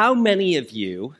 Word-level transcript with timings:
How 0.00 0.14
many 0.14 0.56
of 0.56 0.70
you 0.70 1.14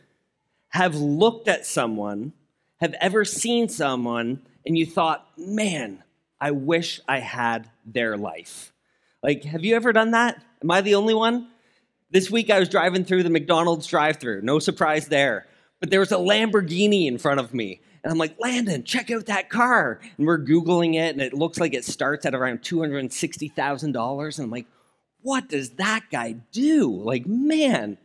have 0.70 0.94
looked 0.96 1.48
at 1.48 1.66
someone, 1.66 2.32
have 2.80 2.94
ever 2.94 3.26
seen 3.26 3.68
someone, 3.68 4.40
and 4.64 4.78
you 4.78 4.86
thought, 4.86 5.28
man, 5.36 6.02
I 6.40 6.52
wish 6.52 6.98
I 7.06 7.18
had 7.18 7.68
their 7.84 8.16
life? 8.16 8.72
Like, 9.22 9.44
have 9.44 9.66
you 9.66 9.76
ever 9.76 9.92
done 9.92 10.12
that? 10.12 10.42
Am 10.62 10.70
I 10.70 10.80
the 10.80 10.94
only 10.94 11.12
one? 11.12 11.48
This 12.10 12.30
week 12.30 12.48
I 12.48 12.58
was 12.58 12.70
driving 12.70 13.04
through 13.04 13.22
the 13.22 13.28
McDonald's 13.28 13.86
drive 13.86 14.16
through, 14.16 14.40
no 14.40 14.58
surprise 14.58 15.08
there. 15.08 15.46
But 15.78 15.90
there 15.90 16.00
was 16.00 16.12
a 16.12 16.16
Lamborghini 16.16 17.06
in 17.06 17.18
front 17.18 17.38
of 17.38 17.52
me. 17.52 17.82
And 18.02 18.10
I'm 18.10 18.18
like, 18.18 18.40
Landon, 18.40 18.84
check 18.84 19.10
out 19.10 19.26
that 19.26 19.50
car. 19.50 20.00
And 20.16 20.26
we're 20.26 20.42
Googling 20.42 20.94
it, 20.94 21.12
and 21.12 21.20
it 21.20 21.34
looks 21.34 21.60
like 21.60 21.74
it 21.74 21.84
starts 21.84 22.24
at 22.24 22.34
around 22.34 22.62
$260,000. 22.62 24.38
And 24.38 24.44
I'm 24.44 24.50
like, 24.50 24.68
what 25.20 25.50
does 25.50 25.72
that 25.72 26.04
guy 26.10 26.36
do? 26.50 26.90
Like, 26.90 27.26
man. 27.26 27.98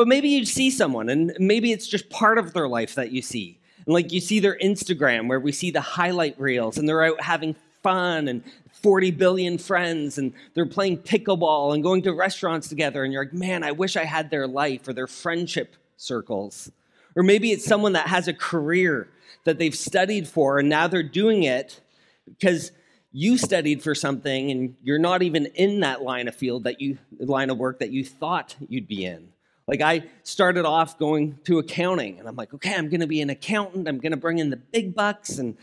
But 0.00 0.08
maybe 0.08 0.30
you 0.30 0.46
see 0.46 0.70
someone, 0.70 1.10
and 1.10 1.36
maybe 1.38 1.72
it's 1.72 1.86
just 1.86 2.08
part 2.08 2.38
of 2.38 2.54
their 2.54 2.66
life 2.66 2.94
that 2.94 3.12
you 3.12 3.20
see. 3.20 3.58
And 3.84 3.92
like 3.92 4.12
you 4.12 4.20
see 4.22 4.40
their 4.40 4.56
Instagram 4.56 5.28
where 5.28 5.38
we 5.38 5.52
see 5.52 5.70
the 5.70 5.82
highlight 5.82 6.40
reels, 6.40 6.78
and 6.78 6.88
they're 6.88 7.04
out 7.04 7.20
having 7.20 7.54
fun 7.82 8.26
and 8.26 8.42
40 8.72 9.10
billion 9.10 9.58
friends, 9.58 10.16
and 10.16 10.32
they're 10.54 10.64
playing 10.64 11.00
pickleball 11.00 11.74
and 11.74 11.82
going 11.82 12.00
to 12.04 12.14
restaurants 12.14 12.66
together. 12.66 13.04
And 13.04 13.12
you're 13.12 13.26
like, 13.26 13.34
man, 13.34 13.62
I 13.62 13.72
wish 13.72 13.94
I 13.94 14.04
had 14.04 14.30
their 14.30 14.46
life 14.46 14.88
or 14.88 14.94
their 14.94 15.06
friendship 15.06 15.76
circles. 15.98 16.72
Or 17.14 17.22
maybe 17.22 17.52
it's 17.52 17.66
someone 17.66 17.92
that 17.92 18.06
has 18.06 18.26
a 18.26 18.32
career 18.32 19.06
that 19.44 19.58
they've 19.58 19.74
studied 19.74 20.26
for, 20.26 20.58
and 20.58 20.70
now 20.70 20.86
they're 20.86 21.02
doing 21.02 21.42
it 21.42 21.78
because 22.24 22.72
you 23.12 23.36
studied 23.36 23.82
for 23.82 23.94
something 23.94 24.50
and 24.50 24.76
you're 24.82 24.98
not 24.98 25.20
even 25.20 25.44
in 25.56 25.80
that 25.80 26.00
line 26.00 26.26
of 26.26 26.34
field 26.34 26.64
that 26.64 26.80
you 26.80 26.96
line 27.18 27.50
of 27.50 27.58
work 27.58 27.80
that 27.80 27.90
you 27.90 28.02
thought 28.02 28.56
you'd 28.66 28.88
be 28.88 29.04
in 29.04 29.28
like 29.70 29.80
i 29.80 30.02
started 30.22 30.66
off 30.66 30.98
going 30.98 31.38
to 31.44 31.58
accounting 31.58 32.18
and 32.18 32.28
i'm 32.28 32.36
like 32.36 32.52
okay 32.52 32.74
i'm 32.74 32.88
going 32.88 33.00
to 33.00 33.06
be 33.06 33.20
an 33.22 33.30
accountant. 33.30 33.88
I'm 33.88 33.98
going 33.98 34.12
to 34.12 34.18
bring 34.18 34.38
in 34.38 34.50
the 34.50 34.56
big 34.56 34.94
bucks 34.94 35.38
and 35.38 35.56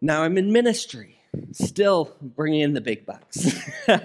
now 0.00 0.22
i'm 0.22 0.36
in 0.36 0.52
ministry 0.52 1.18
still 1.52 2.14
bringing 2.20 2.60
in 2.60 2.72
the 2.72 2.80
big 2.80 3.06
bucks. 3.06 3.54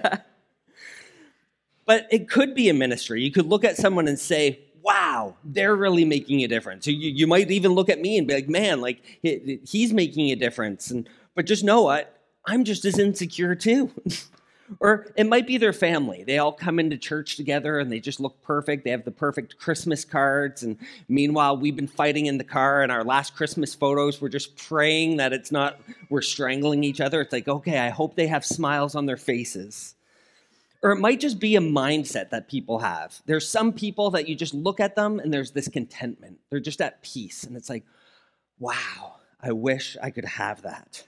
But 1.84 2.06
it 2.10 2.28
could 2.28 2.54
be 2.54 2.68
a 2.68 2.74
ministry. 2.74 3.22
You 3.22 3.30
could 3.30 3.46
look 3.46 3.64
at 3.64 3.76
someone 3.76 4.08
and 4.08 4.18
say 4.18 4.60
wow 4.82 5.36
they're 5.44 5.76
really 5.76 6.04
making 6.04 6.42
a 6.42 6.48
difference. 6.48 6.86
You, 6.86 6.94
you 6.94 7.26
might 7.26 7.50
even 7.50 7.72
look 7.72 7.88
at 7.88 8.00
me 8.00 8.18
and 8.18 8.26
be 8.26 8.34
like 8.34 8.48
man 8.48 8.80
like 8.80 9.02
he's 9.22 9.92
making 9.92 10.30
a 10.30 10.36
difference. 10.36 10.90
And 10.90 11.08
but 11.34 11.46
just 11.46 11.64
know 11.64 11.82
what? 11.82 12.18
I'm 12.46 12.64
just 12.64 12.84
as 12.84 12.98
insecure 12.98 13.54
too. 13.54 13.90
or 14.80 15.06
it 15.16 15.26
might 15.26 15.46
be 15.46 15.58
their 15.58 15.72
family. 15.72 16.24
They 16.24 16.38
all 16.38 16.52
come 16.52 16.78
into 16.78 16.96
church 16.96 17.36
together 17.36 17.78
and 17.78 17.90
they 17.90 18.00
just 18.00 18.20
look 18.20 18.40
perfect. 18.42 18.84
They 18.84 18.90
have 18.90 19.04
the 19.04 19.10
perfect 19.10 19.58
Christmas 19.58 20.04
cards. 20.04 20.62
And 20.62 20.78
meanwhile, 21.08 21.56
we've 21.56 21.76
been 21.76 21.86
fighting 21.86 22.26
in 22.26 22.38
the 22.38 22.44
car, 22.44 22.82
and 22.82 22.90
our 22.90 23.04
last 23.04 23.34
Christmas 23.34 23.74
photos, 23.74 24.20
we're 24.20 24.28
just 24.28 24.56
praying 24.56 25.18
that 25.18 25.32
it's 25.32 25.52
not, 25.52 25.80
we're 26.10 26.22
strangling 26.22 26.84
each 26.84 27.00
other. 27.00 27.20
It's 27.20 27.32
like, 27.32 27.48
okay, 27.48 27.78
I 27.78 27.90
hope 27.90 28.14
they 28.14 28.28
have 28.28 28.44
smiles 28.44 28.94
on 28.94 29.06
their 29.06 29.16
faces. 29.16 29.94
Or 30.82 30.90
it 30.90 30.98
might 30.98 31.20
just 31.20 31.38
be 31.38 31.54
a 31.54 31.60
mindset 31.60 32.30
that 32.30 32.48
people 32.48 32.80
have. 32.80 33.20
There's 33.26 33.48
some 33.48 33.72
people 33.72 34.10
that 34.10 34.28
you 34.28 34.34
just 34.34 34.52
look 34.52 34.80
at 34.80 34.96
them 34.96 35.20
and 35.20 35.32
there's 35.32 35.52
this 35.52 35.68
contentment. 35.68 36.40
They're 36.50 36.58
just 36.58 36.80
at 36.80 37.02
peace. 37.02 37.44
And 37.44 37.56
it's 37.56 37.68
like, 37.68 37.84
wow, 38.58 39.14
I 39.40 39.52
wish 39.52 39.96
I 40.02 40.10
could 40.10 40.24
have 40.24 40.62
that. 40.62 41.04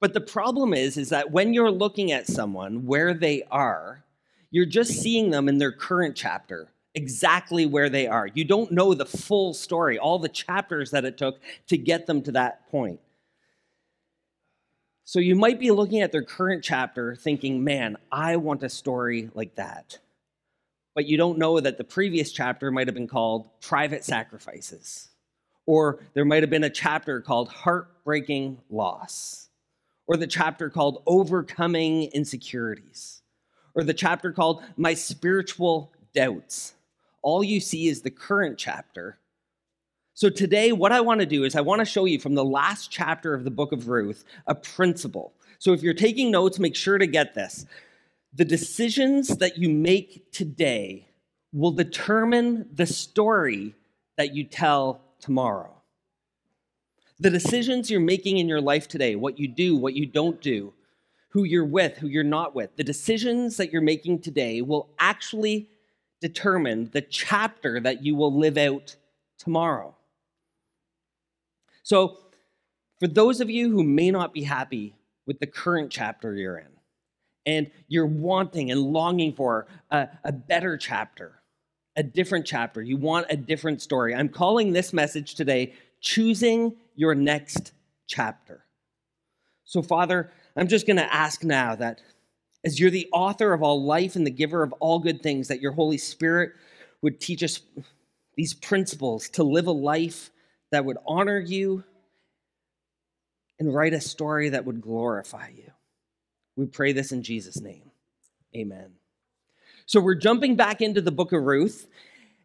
But 0.00 0.12
the 0.12 0.20
problem 0.20 0.74
is, 0.74 0.96
is 0.96 1.08
that 1.10 1.30
when 1.30 1.54
you're 1.54 1.70
looking 1.70 2.12
at 2.12 2.26
someone 2.26 2.86
where 2.86 3.14
they 3.14 3.42
are, 3.50 4.04
you're 4.50 4.66
just 4.66 4.92
seeing 4.92 5.30
them 5.30 5.48
in 5.48 5.58
their 5.58 5.72
current 5.72 6.14
chapter, 6.14 6.68
exactly 6.94 7.66
where 7.66 7.88
they 7.88 8.06
are. 8.06 8.28
You 8.34 8.44
don't 8.44 8.70
know 8.70 8.94
the 8.94 9.06
full 9.06 9.54
story, 9.54 9.98
all 9.98 10.18
the 10.18 10.28
chapters 10.28 10.90
that 10.90 11.04
it 11.04 11.18
took 11.18 11.40
to 11.68 11.76
get 11.76 12.06
them 12.06 12.22
to 12.22 12.32
that 12.32 12.70
point. 12.70 13.00
So 15.04 15.18
you 15.18 15.34
might 15.34 15.58
be 15.58 15.70
looking 15.70 16.00
at 16.02 16.12
their 16.12 16.22
current 16.22 16.64
chapter 16.64 17.14
thinking, 17.14 17.64
man, 17.64 17.96
I 18.10 18.36
want 18.36 18.62
a 18.62 18.68
story 18.68 19.30
like 19.34 19.54
that. 19.56 19.98
But 20.94 21.06
you 21.06 21.16
don't 21.16 21.38
know 21.38 21.60
that 21.60 21.76
the 21.76 21.84
previous 21.84 22.30
chapter 22.30 22.70
might 22.70 22.86
have 22.86 22.94
been 22.94 23.08
called 23.08 23.48
Private 23.60 24.04
Sacrifices, 24.04 25.08
or 25.66 25.98
there 26.14 26.24
might 26.24 26.42
have 26.42 26.50
been 26.50 26.64
a 26.64 26.70
chapter 26.70 27.20
called 27.20 27.48
Heartbreaking 27.48 28.58
Loss 28.70 29.48
or 30.06 30.16
the 30.16 30.26
chapter 30.26 30.70
called 30.70 31.02
Overcoming 31.06 32.04
Insecurities, 32.12 33.22
or 33.74 33.84
the 33.84 33.94
chapter 33.94 34.32
called 34.32 34.62
My 34.76 34.94
Spiritual 34.94 35.92
Doubts. 36.14 36.74
All 37.22 37.42
you 37.42 37.60
see 37.60 37.88
is 37.88 38.02
the 38.02 38.10
current 38.10 38.58
chapter. 38.58 39.18
So, 40.16 40.30
today, 40.30 40.70
what 40.72 40.92
I 40.92 41.00
want 41.00 41.20
to 41.20 41.26
do 41.26 41.42
is 41.42 41.56
I 41.56 41.60
want 41.60 41.80
to 41.80 41.84
show 41.84 42.04
you 42.04 42.20
from 42.20 42.34
the 42.34 42.44
last 42.44 42.90
chapter 42.90 43.34
of 43.34 43.42
the 43.44 43.50
book 43.50 43.72
of 43.72 43.88
Ruth 43.88 44.24
a 44.46 44.54
principle. 44.54 45.32
So, 45.58 45.72
if 45.72 45.82
you're 45.82 45.94
taking 45.94 46.30
notes, 46.30 46.58
make 46.58 46.76
sure 46.76 46.98
to 46.98 47.06
get 47.06 47.34
this. 47.34 47.66
The 48.34 48.44
decisions 48.44 49.28
that 49.38 49.58
you 49.58 49.70
make 49.70 50.30
today 50.32 51.08
will 51.52 51.72
determine 51.72 52.68
the 52.72 52.86
story 52.86 53.74
that 54.16 54.34
you 54.34 54.44
tell 54.44 55.00
tomorrow. 55.20 55.74
The 57.20 57.30
decisions 57.30 57.90
you're 57.90 58.00
making 58.00 58.38
in 58.38 58.48
your 58.48 58.60
life 58.60 58.88
today, 58.88 59.14
what 59.14 59.38
you 59.38 59.46
do, 59.46 59.76
what 59.76 59.94
you 59.94 60.04
don't 60.04 60.40
do, 60.40 60.72
who 61.28 61.44
you're 61.44 61.64
with, 61.64 61.98
who 61.98 62.08
you're 62.08 62.24
not 62.24 62.54
with, 62.54 62.76
the 62.76 62.84
decisions 62.84 63.56
that 63.56 63.72
you're 63.72 63.82
making 63.82 64.20
today 64.20 64.62
will 64.62 64.88
actually 64.98 65.68
determine 66.20 66.90
the 66.92 67.02
chapter 67.02 67.78
that 67.80 68.04
you 68.04 68.16
will 68.16 68.32
live 68.36 68.58
out 68.58 68.96
tomorrow. 69.38 69.94
So, 71.82 72.18
for 72.98 73.08
those 73.08 73.40
of 73.40 73.50
you 73.50 73.70
who 73.70 73.84
may 73.84 74.10
not 74.10 74.32
be 74.32 74.42
happy 74.42 74.94
with 75.26 75.38
the 75.38 75.46
current 75.46 75.90
chapter 75.90 76.34
you're 76.34 76.58
in, 76.58 76.68
and 77.46 77.70
you're 77.88 78.06
wanting 78.06 78.70
and 78.70 78.80
longing 78.80 79.32
for 79.32 79.66
a, 79.90 80.08
a 80.24 80.32
better 80.32 80.76
chapter, 80.76 81.40
a 81.96 82.02
different 82.02 82.46
chapter, 82.46 82.82
you 82.82 82.96
want 82.96 83.26
a 83.30 83.36
different 83.36 83.82
story, 83.82 84.14
I'm 84.14 84.28
calling 84.28 84.72
this 84.72 84.92
message 84.92 85.34
today 85.34 85.74
Choosing 86.00 86.76
your 86.94 87.14
next 87.14 87.72
chapter. 88.06 88.64
So, 89.64 89.82
Father, 89.82 90.30
I'm 90.56 90.68
just 90.68 90.86
going 90.86 90.96
to 90.96 91.14
ask 91.14 91.42
now 91.42 91.74
that 91.76 92.00
as 92.64 92.80
you're 92.80 92.90
the 92.90 93.08
author 93.12 93.52
of 93.52 93.62
all 93.62 93.82
life 93.84 94.16
and 94.16 94.26
the 94.26 94.30
giver 94.30 94.62
of 94.62 94.72
all 94.80 94.98
good 94.98 95.22
things, 95.22 95.48
that 95.48 95.60
your 95.60 95.72
Holy 95.72 95.98
Spirit 95.98 96.52
would 97.02 97.20
teach 97.20 97.42
us 97.42 97.60
these 98.36 98.54
principles 98.54 99.28
to 99.30 99.42
live 99.42 99.66
a 99.66 99.72
life 99.72 100.30
that 100.70 100.84
would 100.84 100.96
honor 101.06 101.38
you 101.38 101.84
and 103.58 103.72
write 103.72 103.92
a 103.92 104.00
story 104.00 104.48
that 104.48 104.64
would 104.64 104.80
glorify 104.80 105.48
you. 105.48 105.70
We 106.56 106.66
pray 106.66 106.92
this 106.92 107.12
in 107.12 107.22
Jesus' 107.22 107.60
name. 107.60 107.90
Amen. 108.56 108.92
So 109.86 110.00
we're 110.00 110.14
jumping 110.14 110.56
back 110.56 110.80
into 110.80 111.00
the 111.00 111.12
book 111.12 111.32
of 111.32 111.42
Ruth, 111.42 111.86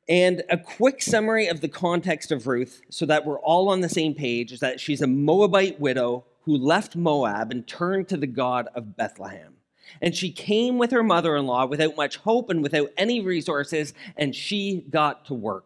and 0.09 0.43
a 0.49 0.57
quick 0.57 1.01
summary 1.03 1.47
of 1.47 1.61
the 1.61 1.67
context 1.67 2.31
of 2.31 2.47
Ruth, 2.47 2.81
so 2.89 3.05
that 3.05 3.25
we're 3.25 3.39
all 3.39 3.69
on 3.69 3.81
the 3.81 3.87
same 3.87 4.15
page, 4.15 4.51
is 4.51 4.59
that 4.59 4.79
she's 4.79 5.03
a 5.03 5.07
Moabite 5.07 5.79
widow 5.79 6.25
who 6.41 6.57
left 6.57 6.95
Moab 6.95 7.51
and 7.51 7.67
turned 7.67 8.09
to 8.09 8.17
the 8.17 8.27
God 8.27 8.67
of 8.73 8.97
Bethlehem. 8.97 9.57
And 10.01 10.15
she 10.15 10.31
came 10.31 10.79
with 10.79 10.89
her 10.89 11.03
mother 11.03 11.35
in 11.35 11.45
law 11.45 11.67
without 11.67 11.95
much 11.95 12.17
hope 12.17 12.49
and 12.49 12.63
without 12.63 12.89
any 12.97 13.21
resources, 13.21 13.93
and 14.17 14.35
she 14.35 14.83
got 14.89 15.25
to 15.25 15.35
work. 15.35 15.65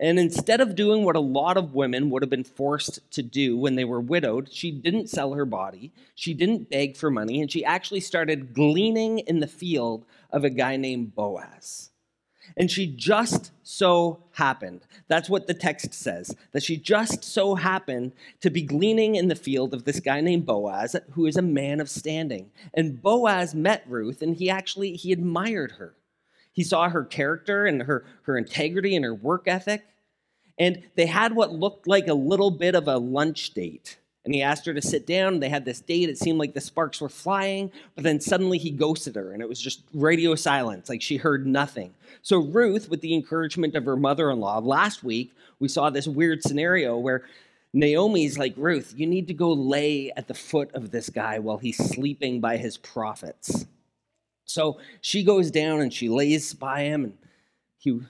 And 0.00 0.18
instead 0.18 0.60
of 0.60 0.74
doing 0.74 1.04
what 1.04 1.16
a 1.16 1.20
lot 1.20 1.58
of 1.58 1.74
women 1.74 2.10
would 2.10 2.22
have 2.22 2.30
been 2.30 2.44
forced 2.44 2.98
to 3.12 3.22
do 3.22 3.58
when 3.58 3.76
they 3.76 3.84
were 3.84 4.00
widowed, 4.00 4.52
she 4.52 4.70
didn't 4.70 5.10
sell 5.10 5.34
her 5.34 5.44
body, 5.46 5.92
she 6.14 6.32
didn't 6.32 6.70
beg 6.70 6.96
for 6.96 7.10
money, 7.10 7.40
and 7.42 7.52
she 7.52 7.64
actually 7.64 8.00
started 8.00 8.54
gleaning 8.54 9.18
in 9.20 9.40
the 9.40 9.46
field 9.46 10.06
of 10.30 10.44
a 10.44 10.50
guy 10.50 10.76
named 10.76 11.14
Boaz. 11.14 11.90
And 12.56 12.70
she 12.70 12.86
just 12.86 13.52
so 13.62 14.22
happened, 14.32 14.82
that's 15.08 15.30
what 15.30 15.46
the 15.46 15.54
text 15.54 15.94
says, 15.94 16.34
that 16.52 16.62
she 16.62 16.76
just 16.76 17.24
so 17.24 17.54
happened 17.54 18.12
to 18.40 18.50
be 18.50 18.62
gleaning 18.62 19.14
in 19.14 19.28
the 19.28 19.34
field 19.34 19.72
of 19.72 19.84
this 19.84 20.00
guy 20.00 20.20
named 20.20 20.46
Boaz, 20.46 20.96
who 21.12 21.26
is 21.26 21.36
a 21.36 21.42
man 21.42 21.80
of 21.80 21.88
standing. 21.88 22.50
And 22.74 23.00
Boaz 23.00 23.54
met 23.54 23.84
Ruth, 23.88 24.22
and 24.22 24.36
he 24.36 24.50
actually, 24.50 24.92
he 24.92 25.12
admired 25.12 25.72
her. 25.72 25.94
He 26.52 26.62
saw 26.62 26.88
her 26.88 27.04
character 27.04 27.66
and 27.66 27.82
her, 27.82 28.04
her 28.22 28.38
integrity 28.38 28.96
and 28.96 29.04
her 29.04 29.14
work 29.14 29.46
ethic. 29.46 29.84
And 30.58 30.82
they 30.94 31.06
had 31.06 31.34
what 31.34 31.52
looked 31.52 31.86
like 31.86 32.08
a 32.08 32.14
little 32.14 32.50
bit 32.50 32.74
of 32.74 32.88
a 32.88 32.96
lunch 32.96 33.50
date 33.50 33.98
and 34.26 34.34
he 34.34 34.42
asked 34.42 34.66
her 34.66 34.74
to 34.74 34.82
sit 34.82 35.06
down. 35.06 35.38
They 35.38 35.48
had 35.48 35.64
this 35.64 35.80
date. 35.80 36.10
It 36.10 36.18
seemed 36.18 36.38
like 36.38 36.52
the 36.52 36.60
sparks 36.60 37.00
were 37.00 37.08
flying, 37.08 37.70
but 37.94 38.04
then 38.04 38.20
suddenly 38.20 38.58
he 38.58 38.70
ghosted 38.70 39.14
her, 39.14 39.32
and 39.32 39.40
it 39.40 39.48
was 39.48 39.60
just 39.60 39.82
radio 39.94 40.34
silence, 40.34 40.88
like 40.88 41.00
she 41.00 41.16
heard 41.16 41.46
nothing. 41.46 41.94
So, 42.22 42.38
Ruth, 42.38 42.90
with 42.90 43.00
the 43.00 43.14
encouragement 43.14 43.76
of 43.76 43.84
her 43.84 43.96
mother 43.96 44.30
in 44.30 44.40
law, 44.40 44.58
last 44.58 45.04
week 45.04 45.32
we 45.60 45.68
saw 45.68 45.88
this 45.88 46.08
weird 46.08 46.42
scenario 46.42 46.98
where 46.98 47.22
Naomi's 47.72 48.36
like, 48.36 48.54
Ruth, 48.56 48.94
you 48.96 49.06
need 49.06 49.28
to 49.28 49.34
go 49.34 49.52
lay 49.52 50.10
at 50.16 50.26
the 50.26 50.34
foot 50.34 50.70
of 50.74 50.90
this 50.90 51.08
guy 51.08 51.38
while 51.38 51.58
he's 51.58 51.78
sleeping 51.78 52.40
by 52.40 52.56
his 52.56 52.76
profits. 52.76 53.64
So 54.44 54.80
she 55.00 55.22
goes 55.22 55.50
down 55.52 55.80
and 55.80 55.92
she 55.92 56.08
lays 56.08 56.52
by 56.52 56.82
him, 56.82 57.04
and 57.04 57.18
he 57.78 58.00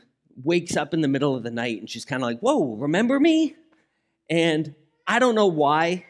wakes 0.42 0.76
up 0.76 0.94
in 0.94 1.02
the 1.02 1.08
middle 1.08 1.34
of 1.34 1.42
the 1.42 1.50
night 1.50 1.80
and 1.80 1.88
she's 1.88 2.04
kind 2.04 2.22
of 2.22 2.26
like, 2.26 2.40
Whoa, 2.40 2.74
remember 2.76 3.20
me? 3.20 3.54
And 4.28 4.74
I 5.06 5.18
don't 5.18 5.34
know 5.34 5.46
why 5.46 6.06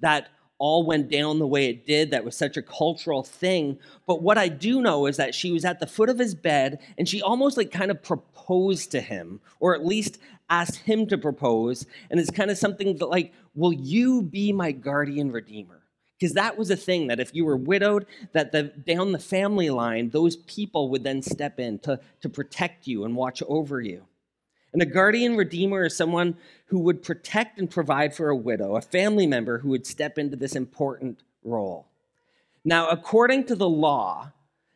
that 0.00 0.28
all 0.58 0.86
went 0.86 1.10
down 1.10 1.38
the 1.38 1.46
way 1.46 1.66
it 1.66 1.86
did. 1.86 2.10
That 2.10 2.24
was 2.24 2.36
such 2.36 2.56
a 2.56 2.62
cultural 2.62 3.22
thing. 3.22 3.78
But 4.06 4.22
what 4.22 4.38
I 4.38 4.48
do 4.48 4.80
know 4.80 5.06
is 5.06 5.16
that 5.16 5.34
she 5.34 5.50
was 5.50 5.64
at 5.64 5.80
the 5.80 5.86
foot 5.86 6.08
of 6.08 6.18
his 6.18 6.34
bed 6.34 6.78
and 6.96 7.08
she 7.08 7.20
almost 7.22 7.56
like 7.56 7.70
kind 7.70 7.90
of 7.90 8.02
proposed 8.02 8.90
to 8.92 9.00
him, 9.00 9.40
or 9.60 9.74
at 9.74 9.84
least 9.84 10.18
asked 10.48 10.76
him 10.76 11.06
to 11.08 11.18
propose. 11.18 11.86
And 12.10 12.20
it's 12.20 12.30
kind 12.30 12.50
of 12.50 12.58
something 12.58 12.96
that, 12.98 13.06
like, 13.06 13.32
will 13.54 13.72
you 13.72 14.22
be 14.22 14.52
my 14.52 14.72
guardian 14.72 15.32
redeemer? 15.32 15.80
Because 16.18 16.34
that 16.34 16.56
was 16.56 16.70
a 16.70 16.76
thing 16.76 17.08
that 17.08 17.20
if 17.20 17.34
you 17.34 17.44
were 17.44 17.56
widowed, 17.56 18.06
that 18.32 18.52
the, 18.52 18.62
down 18.62 19.12
the 19.12 19.18
family 19.18 19.70
line, 19.70 20.10
those 20.10 20.36
people 20.36 20.88
would 20.90 21.02
then 21.02 21.22
step 21.22 21.58
in 21.58 21.78
to, 21.80 21.98
to 22.20 22.28
protect 22.28 22.86
you 22.86 23.04
and 23.04 23.16
watch 23.16 23.42
over 23.48 23.80
you. 23.80 24.06
And 24.74 24.82
a 24.82 24.86
guardian 24.86 25.36
redeemer 25.36 25.84
is 25.84 25.96
someone 25.96 26.36
who 26.66 26.80
would 26.80 27.04
protect 27.04 27.60
and 27.60 27.70
provide 27.70 28.12
for 28.12 28.28
a 28.28 28.36
widow, 28.36 28.74
a 28.74 28.82
family 28.82 29.24
member 29.26 29.58
who 29.58 29.68
would 29.68 29.86
step 29.86 30.18
into 30.18 30.36
this 30.36 30.56
important 30.56 31.22
role. 31.44 31.86
Now, 32.64 32.88
according 32.88 33.44
to 33.44 33.54
the 33.54 33.68
law, 33.68 34.32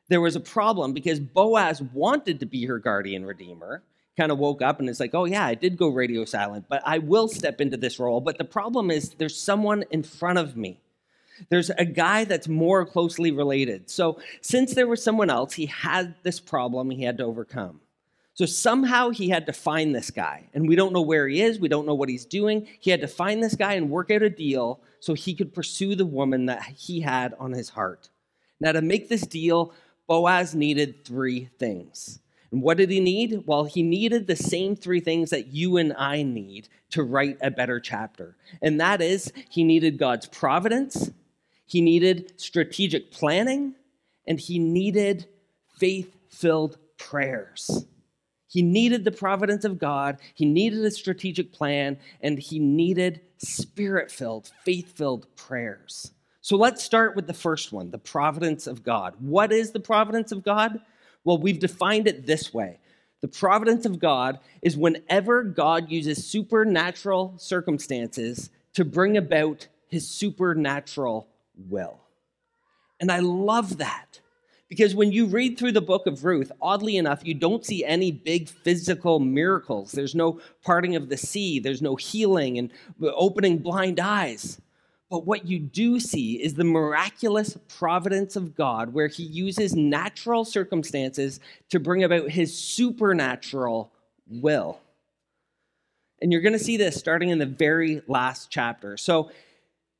there 0.08 0.20
was 0.20 0.36
a 0.36 0.40
problem 0.40 0.92
because 0.92 1.18
Boaz 1.18 1.82
wanted 1.82 2.38
to 2.38 2.46
be 2.46 2.64
her 2.66 2.78
guardian 2.78 3.26
redeemer. 3.26 3.82
Kind 4.16 4.30
of 4.30 4.38
woke 4.38 4.62
up 4.62 4.78
and 4.78 4.88
it's 4.88 5.00
like, 5.00 5.14
oh, 5.14 5.24
yeah, 5.24 5.44
I 5.44 5.54
did 5.54 5.76
go 5.76 5.88
radio 5.88 6.24
silent, 6.24 6.66
but 6.68 6.80
I 6.84 6.98
will 6.98 7.26
step 7.26 7.60
into 7.60 7.76
this 7.76 7.98
role. 7.98 8.20
But 8.20 8.38
the 8.38 8.44
problem 8.44 8.92
is, 8.92 9.10
there's 9.18 9.40
someone 9.40 9.84
in 9.90 10.04
front 10.04 10.38
of 10.38 10.56
me. 10.56 10.80
There's 11.50 11.70
a 11.70 11.84
guy 11.84 12.24
that's 12.24 12.48
more 12.48 12.86
closely 12.86 13.32
related. 13.32 13.90
So, 13.90 14.20
since 14.42 14.74
there 14.74 14.88
was 14.88 15.02
someone 15.02 15.30
else, 15.30 15.54
he 15.54 15.66
had 15.66 16.14
this 16.22 16.40
problem 16.40 16.90
he 16.90 17.04
had 17.04 17.18
to 17.18 17.24
overcome. 17.24 17.80
So 18.38 18.46
somehow 18.46 19.10
he 19.10 19.30
had 19.30 19.46
to 19.46 19.52
find 19.52 19.92
this 19.92 20.12
guy. 20.12 20.48
And 20.54 20.68
we 20.68 20.76
don't 20.76 20.92
know 20.92 21.02
where 21.02 21.26
he 21.26 21.42
is. 21.42 21.58
We 21.58 21.66
don't 21.66 21.86
know 21.86 21.94
what 21.96 22.08
he's 22.08 22.24
doing. 22.24 22.68
He 22.78 22.92
had 22.92 23.00
to 23.00 23.08
find 23.08 23.42
this 23.42 23.56
guy 23.56 23.72
and 23.72 23.90
work 23.90 24.12
out 24.12 24.22
a 24.22 24.30
deal 24.30 24.80
so 25.00 25.12
he 25.12 25.34
could 25.34 25.52
pursue 25.52 25.96
the 25.96 26.06
woman 26.06 26.46
that 26.46 26.62
he 26.62 27.00
had 27.00 27.34
on 27.40 27.50
his 27.50 27.70
heart. 27.70 28.10
Now, 28.60 28.70
to 28.70 28.80
make 28.80 29.08
this 29.08 29.22
deal, 29.22 29.72
Boaz 30.06 30.54
needed 30.54 31.04
three 31.04 31.46
things. 31.58 32.20
And 32.52 32.62
what 32.62 32.76
did 32.76 32.90
he 32.90 33.00
need? 33.00 33.42
Well, 33.44 33.64
he 33.64 33.82
needed 33.82 34.28
the 34.28 34.36
same 34.36 34.76
three 34.76 35.00
things 35.00 35.30
that 35.30 35.48
you 35.48 35.76
and 35.76 35.92
I 35.98 36.22
need 36.22 36.68
to 36.90 37.02
write 37.02 37.38
a 37.40 37.50
better 37.50 37.80
chapter. 37.80 38.36
And 38.62 38.80
that 38.80 39.02
is, 39.02 39.32
he 39.50 39.64
needed 39.64 39.98
God's 39.98 40.26
providence, 40.26 41.10
he 41.66 41.80
needed 41.80 42.34
strategic 42.36 43.10
planning, 43.10 43.74
and 44.28 44.38
he 44.38 44.60
needed 44.60 45.26
faith 45.76 46.14
filled 46.30 46.78
prayers. 46.98 47.84
He 48.48 48.62
needed 48.62 49.04
the 49.04 49.12
providence 49.12 49.64
of 49.64 49.78
God, 49.78 50.18
he 50.34 50.46
needed 50.46 50.84
a 50.84 50.90
strategic 50.90 51.52
plan, 51.52 51.98
and 52.22 52.38
he 52.38 52.58
needed 52.58 53.20
spirit 53.36 54.10
filled, 54.10 54.50
faith 54.64 54.96
filled 54.96 55.26
prayers. 55.36 56.12
So 56.40 56.56
let's 56.56 56.82
start 56.82 57.14
with 57.14 57.26
the 57.26 57.34
first 57.34 57.72
one 57.72 57.90
the 57.90 57.98
providence 57.98 58.66
of 58.66 58.82
God. 58.82 59.14
What 59.20 59.52
is 59.52 59.72
the 59.72 59.80
providence 59.80 60.32
of 60.32 60.42
God? 60.42 60.80
Well, 61.24 61.38
we've 61.38 61.58
defined 61.58 62.08
it 62.08 62.26
this 62.26 62.54
way 62.54 62.78
the 63.20 63.28
providence 63.28 63.84
of 63.84 63.98
God 63.98 64.38
is 64.62 64.76
whenever 64.76 65.42
God 65.42 65.90
uses 65.90 66.26
supernatural 66.26 67.34
circumstances 67.36 68.50
to 68.74 68.84
bring 68.84 69.16
about 69.16 69.66
his 69.88 70.08
supernatural 70.08 71.28
will. 71.68 71.98
And 73.00 73.10
I 73.10 73.18
love 73.18 73.78
that 73.78 74.20
because 74.68 74.94
when 74.94 75.12
you 75.12 75.24
read 75.26 75.58
through 75.58 75.72
the 75.72 75.80
book 75.80 76.06
of 76.06 76.24
Ruth, 76.24 76.52
oddly 76.60 76.96
enough, 76.98 77.24
you 77.24 77.34
don't 77.34 77.64
see 77.64 77.84
any 77.84 78.12
big 78.12 78.48
physical 78.48 79.18
miracles. 79.18 79.92
There's 79.92 80.14
no 80.14 80.40
parting 80.62 80.94
of 80.94 81.08
the 81.08 81.16
sea, 81.16 81.58
there's 81.58 81.82
no 81.82 81.96
healing 81.96 82.58
and 82.58 82.70
opening 83.02 83.58
blind 83.58 83.98
eyes. 83.98 84.60
But 85.10 85.24
what 85.24 85.46
you 85.46 85.58
do 85.58 85.98
see 85.98 86.34
is 86.34 86.52
the 86.52 86.64
miraculous 86.64 87.56
providence 87.66 88.36
of 88.36 88.54
God, 88.54 88.92
where 88.92 89.08
He 89.08 89.22
uses 89.22 89.74
natural 89.74 90.44
circumstances 90.44 91.40
to 91.70 91.80
bring 91.80 92.04
about 92.04 92.30
His 92.30 92.56
supernatural 92.56 93.90
will. 94.28 94.80
And 96.20 96.30
you're 96.30 96.42
going 96.42 96.52
to 96.52 96.58
see 96.58 96.76
this 96.76 96.96
starting 96.96 97.30
in 97.30 97.38
the 97.38 97.46
very 97.46 98.02
last 98.06 98.50
chapter. 98.50 98.98
So, 98.98 99.30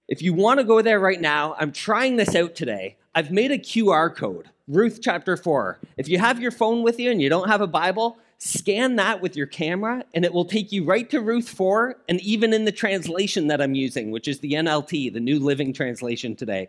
if 0.08 0.22
you 0.22 0.32
want 0.32 0.58
to 0.58 0.64
go 0.64 0.80
there 0.80 0.98
right 0.98 1.20
now, 1.20 1.54
I'm 1.58 1.70
trying 1.70 2.16
this 2.16 2.34
out 2.34 2.54
today. 2.54 2.96
I've 3.14 3.30
made 3.30 3.50
a 3.50 3.58
QR 3.58 4.14
code. 4.14 4.48
Ruth 4.66 5.00
chapter 5.02 5.36
4. 5.36 5.78
If 5.98 6.08
you 6.08 6.18
have 6.18 6.40
your 6.40 6.50
phone 6.50 6.82
with 6.82 6.98
you 6.98 7.10
and 7.10 7.20
you 7.20 7.28
don't 7.28 7.48
have 7.48 7.60
a 7.60 7.66
Bible, 7.66 8.18
scan 8.38 8.96
that 8.96 9.20
with 9.20 9.36
your 9.36 9.46
camera 9.46 10.04
and 10.14 10.24
it 10.24 10.32
will 10.32 10.44
take 10.44 10.72
you 10.72 10.84
right 10.84 11.08
to 11.10 11.20
Ruth 11.20 11.48
4 11.48 11.96
and 12.08 12.20
even 12.22 12.54
in 12.54 12.64
the 12.64 12.72
translation 12.72 13.48
that 13.48 13.60
I'm 13.60 13.74
using, 13.74 14.10
which 14.10 14.28
is 14.28 14.40
the 14.40 14.52
NLT, 14.52 15.12
the 15.12 15.20
New 15.20 15.40
Living 15.40 15.72
Translation 15.72 16.34
today. 16.34 16.68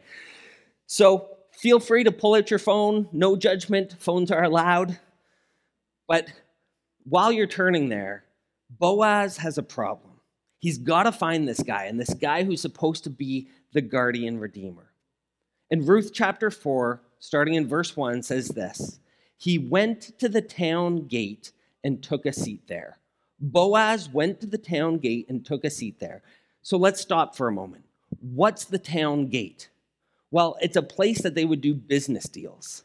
So 0.85 1.29
feel 1.51 1.79
free 1.79 2.03
to 2.03 2.11
pull 2.11 2.35
out 2.35 2.49
your 2.49 2.59
phone, 2.59 3.07
no 3.13 3.37
judgment, 3.37 3.95
phones 3.99 4.31
are 4.31 4.43
allowed. 4.43 4.99
But 6.07 6.27
while 7.03 7.31
you're 7.31 7.47
turning 7.47 7.89
there, 7.89 8.23
Boaz 8.69 9.37
has 9.37 9.57
a 9.57 9.63
problem. 9.63 10.08
He's 10.59 10.77
got 10.77 11.03
to 11.03 11.11
find 11.11 11.47
this 11.47 11.63
guy, 11.63 11.85
and 11.85 11.99
this 11.99 12.13
guy 12.13 12.43
who's 12.43 12.61
supposed 12.61 13.03
to 13.05 13.09
be 13.09 13.47
the 13.71 13.81
guardian 13.81 14.39
redeemer. 14.39 14.91
In 15.69 15.85
Ruth 15.85 16.11
chapter 16.13 16.51
4, 16.51 17.01
starting 17.19 17.53
in 17.53 17.67
verse 17.67 17.95
1, 17.95 18.23
says 18.23 18.49
this 18.49 18.99
He 19.37 19.57
went 19.57 20.19
to 20.19 20.27
the 20.27 20.41
town 20.41 21.07
gate 21.07 21.51
and 21.83 22.03
took 22.03 22.25
a 22.25 22.33
seat 22.33 22.67
there. 22.67 22.97
Boaz 23.39 24.09
went 24.09 24.41
to 24.41 24.47
the 24.47 24.57
town 24.57 24.97
gate 24.97 25.27
and 25.29 25.45
took 25.45 25.63
a 25.63 25.69
seat 25.69 25.99
there. 25.99 26.21
So 26.61 26.77
let's 26.77 26.99
stop 26.99 27.35
for 27.35 27.47
a 27.47 27.53
moment. 27.53 27.85
What's 28.19 28.65
the 28.65 28.79
town 28.79 29.27
gate? 29.27 29.69
Well, 30.31 30.57
it's 30.61 30.75
a 30.75 30.81
place 30.81 31.21
that 31.21 31.35
they 31.35 31.45
would 31.45 31.61
do 31.61 31.73
business 31.73 32.25
deals. 32.25 32.83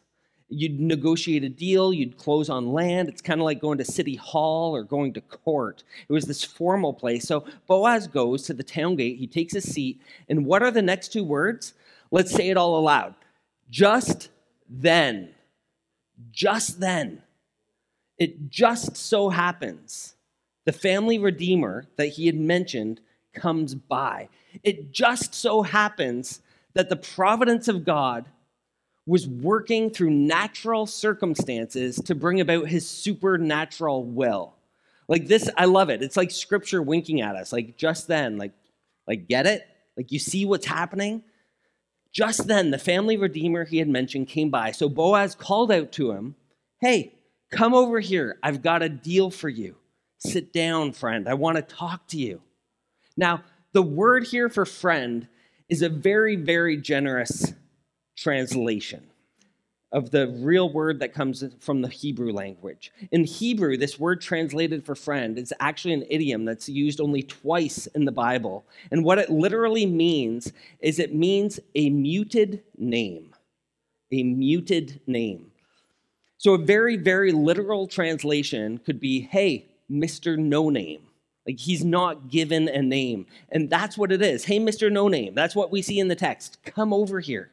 You'd 0.55 0.79
negotiate 0.79 1.43
a 1.43 1.49
deal, 1.49 1.93
you'd 1.93 2.17
close 2.17 2.49
on 2.49 2.71
land. 2.71 3.09
It's 3.09 3.21
kind 3.21 3.39
of 3.39 3.45
like 3.45 3.59
going 3.59 3.77
to 3.79 3.85
city 3.85 4.15
hall 4.15 4.75
or 4.75 4.83
going 4.83 5.13
to 5.13 5.21
court. 5.21 5.83
It 6.07 6.13
was 6.13 6.25
this 6.25 6.43
formal 6.43 6.93
place. 6.93 7.27
So 7.27 7.45
Boaz 7.67 8.07
goes 8.07 8.43
to 8.43 8.53
the 8.53 8.63
town 8.63 8.95
gate, 8.95 9.17
he 9.17 9.27
takes 9.27 9.53
a 9.53 9.61
seat, 9.61 10.01
and 10.29 10.45
what 10.45 10.63
are 10.63 10.71
the 10.71 10.81
next 10.81 11.11
two 11.11 11.23
words? 11.23 11.73
Let's 12.11 12.31
say 12.31 12.49
it 12.49 12.57
all 12.57 12.77
aloud. 12.77 13.15
Just 13.69 14.29
then, 14.69 15.33
just 16.31 16.79
then, 16.79 17.21
it 18.17 18.49
just 18.49 18.95
so 18.95 19.29
happens 19.29 20.15
the 20.65 20.71
family 20.71 21.19
redeemer 21.19 21.85
that 21.95 22.07
he 22.07 22.25
had 22.25 22.35
mentioned 22.35 22.99
comes 23.33 23.75
by. 23.75 24.29
It 24.63 24.91
just 24.91 25.33
so 25.33 25.61
happens 25.61 26.41
that 26.73 26.89
the 26.89 26.95
providence 26.95 27.67
of 27.67 27.85
God 27.85 28.25
was 29.05 29.27
working 29.27 29.89
through 29.89 30.09
natural 30.09 30.85
circumstances 30.87 31.97
to 31.97 32.15
bring 32.15 32.41
about 32.41 32.67
his 32.67 32.89
supernatural 32.89 34.03
will. 34.03 34.55
Like 35.07 35.27
this, 35.27 35.49
I 35.57 35.65
love 35.65 35.89
it. 35.89 36.01
It's 36.01 36.17
like 36.17 36.31
scripture 36.31 36.81
winking 36.81 37.21
at 37.21 37.35
us, 37.35 37.53
like 37.53 37.77
just 37.77 38.07
then, 38.07 38.37
like, 38.37 38.53
like 39.07 39.27
get 39.27 39.45
it? 39.45 39.67
Like 39.95 40.11
you 40.11 40.19
see 40.19 40.45
what's 40.45 40.65
happening? 40.65 41.23
Just 42.11 42.47
then, 42.47 42.71
the 42.71 42.77
family 42.77 43.17
redeemer 43.17 43.65
he 43.65 43.77
had 43.77 43.89
mentioned 43.89 44.27
came 44.27 44.49
by. 44.49 44.71
So 44.71 44.89
Boaz 44.89 45.35
called 45.35 45.71
out 45.71 45.91
to 45.93 46.11
him, 46.11 46.35
Hey, 46.79 47.13
come 47.51 47.73
over 47.73 47.99
here. 47.99 48.37
I've 48.41 48.61
got 48.61 48.81
a 48.81 48.89
deal 48.89 49.29
for 49.29 49.49
you. 49.49 49.75
Sit 50.17 50.51
down, 50.51 50.93
friend. 50.93 51.27
I 51.27 51.33
want 51.35 51.57
to 51.57 51.61
talk 51.61 52.07
to 52.07 52.17
you. 52.17 52.41
Now, 53.17 53.43
the 53.73 53.81
word 53.81 54.25
here 54.25 54.49
for 54.49 54.65
friend 54.65 55.27
is 55.69 55.81
a 55.81 55.89
very, 55.89 56.35
very 56.35 56.77
generous 56.77 57.53
translation 58.15 59.07
of 59.91 60.11
the 60.11 60.27
real 60.27 60.69
word 60.69 60.99
that 60.99 61.13
comes 61.13 61.43
from 61.59 61.81
the 61.81 61.87
Hebrew 61.87 62.33
language. 62.33 62.91
In 63.11 63.23
Hebrew, 63.23 63.77
this 63.77 63.97
word 63.97 64.19
translated 64.19 64.85
for 64.85 64.93
friend 64.93 65.37
is 65.37 65.53
actually 65.61 65.93
an 65.93 66.05
idiom 66.09 66.43
that's 66.43 66.67
used 66.67 66.99
only 66.99 67.23
twice 67.23 67.87
in 67.87 68.03
the 68.03 68.11
Bible. 68.11 68.65
And 68.91 69.05
what 69.05 69.19
it 69.19 69.29
literally 69.29 69.85
means 69.85 70.51
is 70.81 70.99
it 70.99 71.15
means 71.15 71.61
a 71.75 71.89
muted 71.89 72.61
name. 72.77 73.33
A 74.11 74.23
muted 74.23 74.99
name. 75.07 75.51
So 76.37 76.53
a 76.55 76.57
very, 76.57 76.97
very 76.97 77.31
literal 77.31 77.87
translation 77.87 78.79
could 78.79 78.99
be, 78.99 79.21
hey, 79.21 79.65
Mr. 79.89 80.37
No 80.37 80.69
Name. 80.69 81.03
Like 81.47 81.59
he's 81.59 81.85
not 81.85 82.29
given 82.29 82.67
a 82.67 82.81
name. 82.81 83.27
And 83.49 83.69
that's 83.69 83.97
what 83.97 84.11
it 84.11 84.21
is. 84.21 84.43
Hey, 84.43 84.59
Mr. 84.59 84.91
No 84.91 85.07
Name. 85.07 85.35
That's 85.35 85.55
what 85.55 85.71
we 85.71 85.81
see 85.81 85.99
in 85.99 86.07
the 86.07 86.15
text. 86.15 86.57
Come 86.65 86.91
over 86.91 87.19
here. 87.19 87.51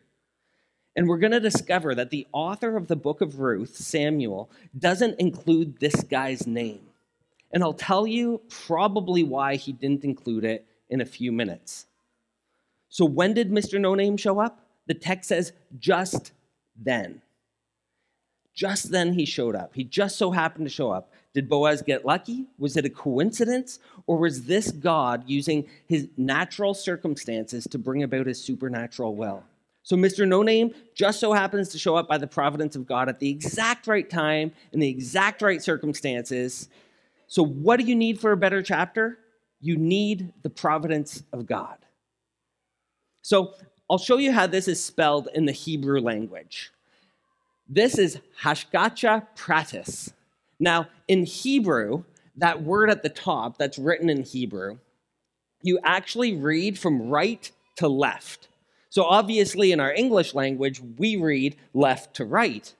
And 0.94 1.08
we're 1.08 1.18
going 1.18 1.32
to 1.32 1.40
discover 1.40 1.94
that 1.94 2.10
the 2.10 2.26
author 2.32 2.76
of 2.76 2.88
the 2.88 2.96
book 2.96 3.20
of 3.20 3.38
Ruth, 3.38 3.76
Samuel, 3.76 4.50
doesn't 4.78 5.18
include 5.18 5.80
this 5.80 6.02
guy's 6.04 6.46
name. 6.46 6.80
And 7.52 7.62
I'll 7.62 7.72
tell 7.72 8.06
you 8.06 8.40
probably 8.48 9.22
why 9.22 9.56
he 9.56 9.72
didn't 9.72 10.04
include 10.04 10.44
it 10.44 10.66
in 10.90 11.00
a 11.00 11.06
few 11.06 11.32
minutes. 11.32 11.86
So, 12.88 13.06
when 13.06 13.32
did 13.32 13.50
Mr. 13.50 13.80
No 13.80 13.94
Name 13.94 14.18
show 14.18 14.38
up? 14.38 14.60
The 14.86 14.94
text 14.94 15.28
says, 15.28 15.52
just 15.78 16.32
then. 16.76 17.22
Just 18.54 18.90
then 18.90 19.14
he 19.14 19.24
showed 19.24 19.56
up. 19.56 19.74
He 19.74 19.84
just 19.84 20.18
so 20.18 20.30
happened 20.30 20.66
to 20.66 20.72
show 20.72 20.90
up. 20.90 21.10
Did 21.32 21.48
Boaz 21.48 21.80
get 21.80 22.04
lucky? 22.04 22.46
Was 22.58 22.76
it 22.76 22.84
a 22.84 22.90
coincidence? 22.90 23.78
Or 24.06 24.18
was 24.18 24.44
this 24.44 24.70
God 24.70 25.24
using 25.26 25.66
his 25.86 26.08
natural 26.18 26.74
circumstances 26.74 27.64
to 27.70 27.78
bring 27.78 28.02
about 28.02 28.26
his 28.26 28.42
supernatural 28.42 29.14
will? 29.14 29.42
So 29.82 29.96
Mr. 29.96 30.26
No 30.26 30.42
Name 30.42 30.74
just 30.94 31.18
so 31.18 31.32
happens 31.32 31.70
to 31.70 31.78
show 31.78 31.96
up 31.96 32.08
by 32.08 32.18
the 32.18 32.26
providence 32.26 32.76
of 32.76 32.86
God 32.86 33.08
at 33.08 33.18
the 33.18 33.28
exact 33.28 33.86
right 33.86 34.08
time 34.08 34.52
in 34.72 34.80
the 34.80 34.88
exact 34.88 35.42
right 35.42 35.62
circumstances. 35.62 36.68
So, 37.26 37.44
what 37.44 37.80
do 37.80 37.86
you 37.86 37.96
need 37.96 38.20
for 38.20 38.32
a 38.32 38.36
better 38.36 38.62
chapter? 38.62 39.18
You 39.60 39.76
need 39.76 40.32
the 40.42 40.50
providence 40.50 41.22
of 41.32 41.46
God. 41.46 41.78
So, 43.22 43.54
I'll 43.90 43.98
show 43.98 44.18
you 44.18 44.32
how 44.32 44.46
this 44.46 44.68
is 44.68 44.82
spelled 44.82 45.28
in 45.34 45.46
the 45.46 45.52
Hebrew 45.52 46.00
language. 46.00 46.70
This 47.68 47.98
is 47.98 48.18
Hashgacha 48.42 49.26
Pratis. 49.36 50.12
Now, 50.60 50.88
in 51.08 51.24
Hebrew, 51.24 52.04
that 52.36 52.62
word 52.62 52.90
at 52.90 53.02
the 53.02 53.08
top 53.08 53.58
that's 53.58 53.78
written 53.78 54.08
in 54.08 54.22
Hebrew, 54.22 54.78
you 55.62 55.78
actually 55.84 56.34
read 56.34 56.78
from 56.78 57.08
right 57.08 57.50
to 57.76 57.88
left. 57.88 58.48
So 58.92 59.04
obviously, 59.04 59.72
in 59.72 59.80
our 59.80 59.90
English 59.90 60.34
language, 60.34 60.82
we 60.98 61.16
read 61.16 61.56
left 61.72 62.16
to 62.16 62.26
right. 62.26 62.70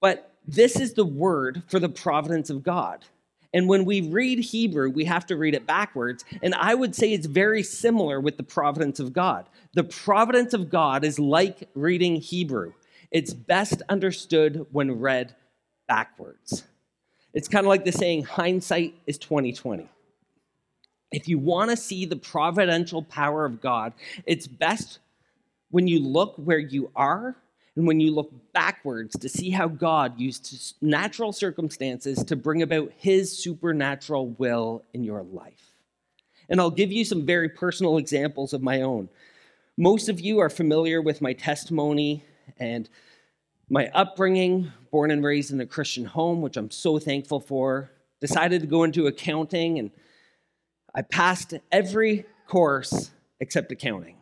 But 0.00 0.32
this 0.44 0.74
is 0.80 0.94
the 0.94 1.04
word 1.04 1.62
for 1.68 1.78
the 1.78 1.88
providence 1.88 2.50
of 2.50 2.64
God. 2.64 3.04
And 3.52 3.68
when 3.68 3.84
we 3.84 4.00
read 4.00 4.40
Hebrew, 4.40 4.90
we 4.90 5.04
have 5.04 5.24
to 5.26 5.36
read 5.36 5.54
it 5.54 5.68
backwards. 5.68 6.24
And 6.42 6.52
I 6.56 6.74
would 6.74 6.96
say 6.96 7.12
it's 7.12 7.28
very 7.28 7.62
similar 7.62 8.20
with 8.20 8.38
the 8.38 8.42
providence 8.42 8.98
of 8.98 9.12
God. 9.12 9.46
The 9.74 9.84
providence 9.84 10.52
of 10.52 10.68
God 10.68 11.04
is 11.04 11.20
like 11.20 11.68
reading 11.76 12.16
Hebrew, 12.16 12.72
it's 13.12 13.32
best 13.32 13.82
understood 13.88 14.66
when 14.72 14.98
read 14.98 15.36
backwards. 15.86 16.64
It's 17.32 17.46
kind 17.46 17.64
of 17.64 17.68
like 17.68 17.84
the 17.84 17.92
saying, 17.92 18.24
hindsight 18.24 18.96
is 19.06 19.18
2020. 19.18 19.88
If 21.12 21.28
you 21.28 21.38
want 21.38 21.70
to 21.70 21.76
see 21.76 22.04
the 22.04 22.16
providential 22.16 23.04
power 23.04 23.44
of 23.44 23.60
God, 23.60 23.92
it's 24.26 24.48
best 24.48 24.98
when 25.74 25.88
you 25.88 25.98
look 25.98 26.36
where 26.36 26.60
you 26.60 26.88
are 26.94 27.34
and 27.74 27.84
when 27.84 27.98
you 27.98 28.14
look 28.14 28.30
backwards 28.52 29.18
to 29.18 29.28
see 29.28 29.50
how 29.50 29.66
God 29.66 30.20
used 30.20 30.76
natural 30.80 31.32
circumstances 31.32 32.22
to 32.22 32.36
bring 32.36 32.62
about 32.62 32.92
his 32.96 33.36
supernatural 33.36 34.28
will 34.28 34.84
in 34.92 35.02
your 35.02 35.24
life. 35.24 35.74
And 36.48 36.60
I'll 36.60 36.70
give 36.70 36.92
you 36.92 37.04
some 37.04 37.26
very 37.26 37.48
personal 37.48 37.98
examples 37.98 38.52
of 38.52 38.62
my 38.62 38.82
own. 38.82 39.08
Most 39.76 40.08
of 40.08 40.20
you 40.20 40.38
are 40.38 40.48
familiar 40.48 41.02
with 41.02 41.20
my 41.20 41.32
testimony 41.32 42.22
and 42.60 42.88
my 43.68 43.88
upbringing, 43.88 44.70
born 44.92 45.10
and 45.10 45.24
raised 45.24 45.50
in 45.50 45.60
a 45.60 45.66
Christian 45.66 46.04
home, 46.04 46.40
which 46.40 46.56
I'm 46.56 46.70
so 46.70 47.00
thankful 47.00 47.40
for. 47.40 47.90
Decided 48.20 48.60
to 48.60 48.68
go 48.68 48.84
into 48.84 49.08
accounting 49.08 49.80
and 49.80 49.90
I 50.94 51.02
passed 51.02 51.52
every 51.72 52.26
course 52.46 53.10
except 53.40 53.72
accounting. 53.72 54.18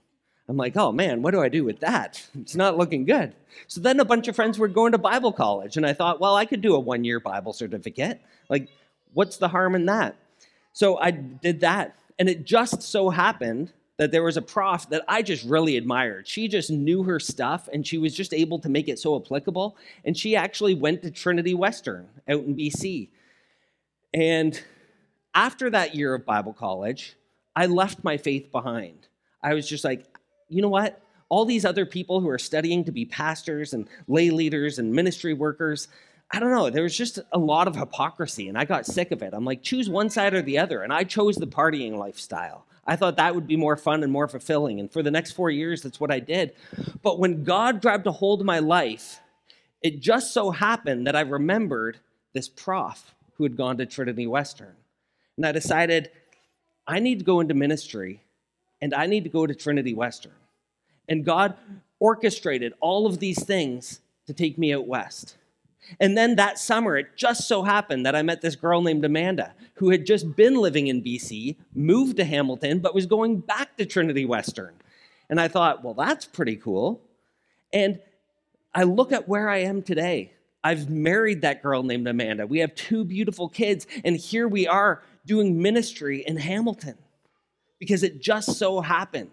I'm 0.52 0.58
like, 0.58 0.76
oh 0.76 0.92
man, 0.92 1.22
what 1.22 1.30
do 1.30 1.40
I 1.40 1.48
do 1.48 1.64
with 1.64 1.80
that? 1.80 2.22
It's 2.38 2.54
not 2.54 2.76
looking 2.76 3.06
good. 3.06 3.34
So 3.68 3.80
then 3.80 4.00
a 4.00 4.04
bunch 4.04 4.28
of 4.28 4.36
friends 4.36 4.58
were 4.58 4.68
going 4.68 4.92
to 4.92 4.98
Bible 4.98 5.32
college, 5.32 5.78
and 5.78 5.86
I 5.86 5.94
thought, 5.94 6.20
well, 6.20 6.36
I 6.36 6.44
could 6.44 6.60
do 6.60 6.74
a 6.74 6.78
one 6.78 7.04
year 7.04 7.20
Bible 7.20 7.54
certificate. 7.54 8.20
Like, 8.50 8.68
what's 9.14 9.38
the 9.38 9.48
harm 9.48 9.74
in 9.74 9.86
that? 9.86 10.14
So 10.74 10.98
I 10.98 11.10
did 11.10 11.60
that. 11.60 11.96
And 12.18 12.28
it 12.28 12.44
just 12.44 12.82
so 12.82 13.08
happened 13.08 13.72
that 13.96 14.12
there 14.12 14.22
was 14.22 14.36
a 14.36 14.42
prof 14.42 14.90
that 14.90 15.04
I 15.08 15.22
just 15.22 15.42
really 15.44 15.78
admired. 15.78 16.28
She 16.28 16.48
just 16.48 16.70
knew 16.70 17.02
her 17.04 17.18
stuff 17.18 17.66
and 17.72 17.86
she 17.86 17.96
was 17.96 18.14
just 18.14 18.34
able 18.34 18.58
to 18.58 18.68
make 18.68 18.88
it 18.88 18.98
so 18.98 19.16
applicable. 19.16 19.78
And 20.04 20.14
she 20.14 20.36
actually 20.36 20.74
went 20.74 21.00
to 21.02 21.10
Trinity 21.10 21.54
Western 21.54 22.08
out 22.28 22.44
in 22.44 22.54
BC. 22.54 23.08
And 24.12 24.62
after 25.34 25.70
that 25.70 25.94
year 25.94 26.14
of 26.14 26.26
Bible 26.26 26.52
college, 26.52 27.16
I 27.56 27.66
left 27.66 28.04
my 28.04 28.18
faith 28.18 28.52
behind. 28.52 29.08
I 29.42 29.54
was 29.54 29.66
just 29.66 29.82
like, 29.82 30.06
you 30.52 30.62
know 30.62 30.68
what? 30.68 31.00
All 31.28 31.44
these 31.44 31.64
other 31.64 31.86
people 31.86 32.20
who 32.20 32.28
are 32.28 32.38
studying 32.38 32.84
to 32.84 32.92
be 32.92 33.04
pastors 33.04 33.72
and 33.72 33.88
lay 34.06 34.30
leaders 34.30 34.78
and 34.78 34.92
ministry 34.92 35.32
workers, 35.32 35.88
I 36.30 36.38
don't 36.38 36.50
know, 36.50 36.68
there 36.68 36.82
was 36.82 36.96
just 36.96 37.18
a 37.32 37.38
lot 37.38 37.68
of 37.68 37.76
hypocrisy 37.76 38.48
and 38.48 38.58
I 38.58 38.64
got 38.64 38.86
sick 38.86 39.12
of 39.12 39.22
it. 39.22 39.32
I'm 39.32 39.44
like, 39.44 39.62
choose 39.62 39.88
one 39.88 40.10
side 40.10 40.34
or 40.34 40.42
the 40.42 40.58
other. 40.58 40.82
And 40.82 40.92
I 40.92 41.04
chose 41.04 41.36
the 41.36 41.46
partying 41.46 41.96
lifestyle. 41.96 42.66
I 42.86 42.96
thought 42.96 43.16
that 43.16 43.34
would 43.34 43.46
be 43.46 43.56
more 43.56 43.76
fun 43.76 44.02
and 44.02 44.12
more 44.12 44.28
fulfilling. 44.28 44.80
And 44.80 44.92
for 44.92 45.02
the 45.02 45.10
next 45.10 45.32
four 45.32 45.50
years, 45.50 45.82
that's 45.82 46.00
what 46.00 46.10
I 46.10 46.18
did. 46.18 46.52
But 47.02 47.18
when 47.18 47.44
God 47.44 47.80
grabbed 47.80 48.06
a 48.06 48.12
hold 48.12 48.40
of 48.40 48.46
my 48.46 48.58
life, 48.58 49.20
it 49.82 50.00
just 50.00 50.32
so 50.34 50.50
happened 50.50 51.06
that 51.06 51.16
I 51.16 51.20
remembered 51.20 51.98
this 52.32 52.48
prof 52.48 53.14
who 53.34 53.44
had 53.44 53.56
gone 53.56 53.76
to 53.78 53.86
Trinity 53.86 54.26
Western. 54.26 54.74
And 55.36 55.46
I 55.46 55.52
decided, 55.52 56.10
I 56.86 56.98
need 56.98 57.20
to 57.20 57.24
go 57.24 57.40
into 57.40 57.54
ministry 57.54 58.22
and 58.80 58.92
I 58.94 59.06
need 59.06 59.24
to 59.24 59.30
go 59.30 59.46
to 59.46 59.54
Trinity 59.54 59.94
Western. 59.94 60.32
And 61.08 61.24
God 61.24 61.56
orchestrated 61.98 62.72
all 62.80 63.06
of 63.06 63.18
these 63.18 63.42
things 63.44 64.00
to 64.26 64.32
take 64.32 64.58
me 64.58 64.74
out 64.74 64.86
west. 64.86 65.36
And 66.00 66.16
then 66.16 66.36
that 66.36 66.58
summer, 66.58 66.96
it 66.96 67.16
just 67.16 67.46
so 67.48 67.62
happened 67.62 68.06
that 68.06 68.14
I 68.14 68.22
met 68.22 68.40
this 68.40 68.56
girl 68.56 68.82
named 68.82 69.04
Amanda 69.04 69.54
who 69.74 69.90
had 69.90 70.06
just 70.06 70.36
been 70.36 70.54
living 70.54 70.86
in 70.86 71.02
BC, 71.02 71.56
moved 71.74 72.16
to 72.16 72.24
Hamilton, 72.24 72.78
but 72.78 72.94
was 72.94 73.06
going 73.06 73.40
back 73.40 73.76
to 73.76 73.86
Trinity 73.86 74.24
Western. 74.24 74.74
And 75.28 75.40
I 75.40 75.48
thought, 75.48 75.82
well, 75.82 75.94
that's 75.94 76.24
pretty 76.24 76.56
cool. 76.56 77.00
And 77.72 78.00
I 78.74 78.84
look 78.84 79.12
at 79.12 79.28
where 79.28 79.48
I 79.48 79.58
am 79.58 79.82
today. 79.82 80.32
I've 80.64 80.88
married 80.88 81.42
that 81.42 81.62
girl 81.62 81.82
named 81.82 82.06
Amanda. 82.06 82.46
We 82.46 82.60
have 82.60 82.74
two 82.74 83.04
beautiful 83.04 83.48
kids, 83.48 83.86
and 84.04 84.16
here 84.16 84.46
we 84.46 84.68
are 84.68 85.02
doing 85.26 85.60
ministry 85.60 86.22
in 86.24 86.36
Hamilton 86.36 86.96
because 87.78 88.02
it 88.02 88.20
just 88.20 88.52
so 88.56 88.80
happened. 88.80 89.30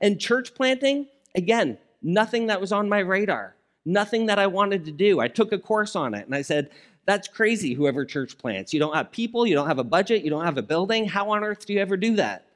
And 0.00 0.20
church 0.20 0.54
planting, 0.54 1.06
again, 1.34 1.78
nothing 2.02 2.46
that 2.46 2.60
was 2.60 2.72
on 2.72 2.88
my 2.88 3.00
radar, 3.00 3.56
nothing 3.84 4.26
that 4.26 4.38
I 4.38 4.46
wanted 4.46 4.84
to 4.86 4.92
do. 4.92 5.20
I 5.20 5.28
took 5.28 5.52
a 5.52 5.58
course 5.58 5.96
on 5.96 6.14
it 6.14 6.26
and 6.26 6.34
I 6.34 6.42
said, 6.42 6.70
that's 7.06 7.28
crazy, 7.28 7.74
whoever 7.74 8.04
church 8.04 8.38
plants. 8.38 8.72
You 8.72 8.80
don't 8.80 8.94
have 8.94 9.10
people, 9.10 9.46
you 9.46 9.54
don't 9.54 9.66
have 9.66 9.78
a 9.78 9.84
budget, 9.84 10.22
you 10.22 10.30
don't 10.30 10.44
have 10.44 10.58
a 10.58 10.62
building. 10.62 11.06
How 11.06 11.30
on 11.30 11.42
earth 11.42 11.66
do 11.66 11.72
you 11.72 11.80
ever 11.80 11.96
do 11.96 12.16
that? 12.16 12.46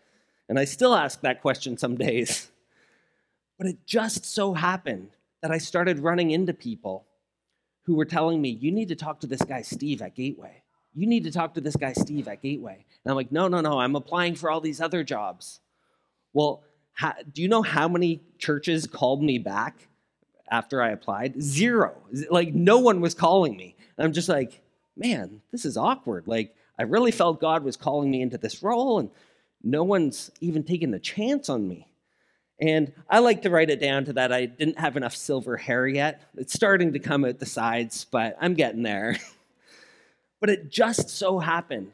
And 0.48 0.58
I 0.58 0.64
still 0.64 0.94
ask 0.94 1.20
that 1.22 1.42
question 1.42 1.76
some 1.76 1.96
days. 1.96 2.50
But 3.56 3.68
it 3.68 3.86
just 3.86 4.24
so 4.24 4.52
happened 4.52 5.10
that 5.40 5.52
I 5.52 5.58
started 5.58 6.00
running 6.00 6.32
into 6.32 6.52
people 6.52 7.06
who 7.84 7.94
were 7.94 8.04
telling 8.04 8.42
me, 8.42 8.48
you 8.48 8.72
need 8.72 8.88
to 8.88 8.96
talk 8.96 9.20
to 9.20 9.28
this 9.28 9.42
guy, 9.42 9.62
Steve, 9.62 10.02
at 10.02 10.16
Gateway. 10.16 10.62
You 10.92 11.06
need 11.06 11.22
to 11.24 11.30
talk 11.30 11.54
to 11.54 11.60
this 11.60 11.76
guy, 11.76 11.92
Steve, 11.92 12.26
at 12.26 12.42
Gateway. 12.42 12.84
And 13.04 13.10
I'm 13.10 13.14
like, 13.14 13.30
no, 13.30 13.46
no, 13.46 13.60
no, 13.60 13.78
I'm 13.78 13.94
applying 13.94 14.34
for 14.34 14.50
all 14.50 14.60
these 14.60 14.80
other 14.80 15.04
jobs. 15.04 15.60
Well, 16.32 16.62
how, 16.94 17.14
do 17.32 17.42
you 17.42 17.48
know 17.48 17.62
how 17.62 17.88
many 17.88 18.22
churches 18.38 18.86
called 18.86 19.22
me 19.22 19.38
back 19.38 19.88
after 20.50 20.80
I 20.80 20.90
applied? 20.90 21.42
Zero. 21.42 21.94
Like, 22.30 22.54
no 22.54 22.78
one 22.78 23.00
was 23.00 23.14
calling 23.14 23.56
me. 23.56 23.76
And 23.98 24.06
I'm 24.06 24.12
just 24.12 24.28
like, 24.28 24.62
man, 24.96 25.42
this 25.50 25.64
is 25.64 25.76
awkward. 25.76 26.26
Like, 26.26 26.54
I 26.78 26.84
really 26.84 27.10
felt 27.10 27.40
God 27.40 27.64
was 27.64 27.76
calling 27.76 28.10
me 28.10 28.22
into 28.22 28.38
this 28.38 28.62
role, 28.62 28.98
and 28.98 29.10
no 29.62 29.84
one's 29.84 30.30
even 30.40 30.62
taking 30.62 30.90
the 30.90 30.98
chance 30.98 31.48
on 31.48 31.66
me. 31.66 31.88
And 32.60 32.92
I 33.10 33.18
like 33.18 33.42
to 33.42 33.50
write 33.50 33.70
it 33.70 33.80
down 33.80 34.04
to 34.04 34.12
that 34.14 34.32
I 34.32 34.46
didn't 34.46 34.78
have 34.78 34.96
enough 34.96 35.16
silver 35.16 35.56
hair 35.56 35.86
yet. 35.86 36.22
It's 36.36 36.52
starting 36.52 36.92
to 36.92 36.98
come 36.98 37.24
out 37.24 37.38
the 37.38 37.46
sides, 37.46 38.04
but 38.04 38.36
I'm 38.40 38.54
getting 38.54 38.82
there. 38.82 39.18
but 40.40 40.50
it 40.50 40.70
just 40.70 41.10
so 41.10 41.40
happened 41.40 41.92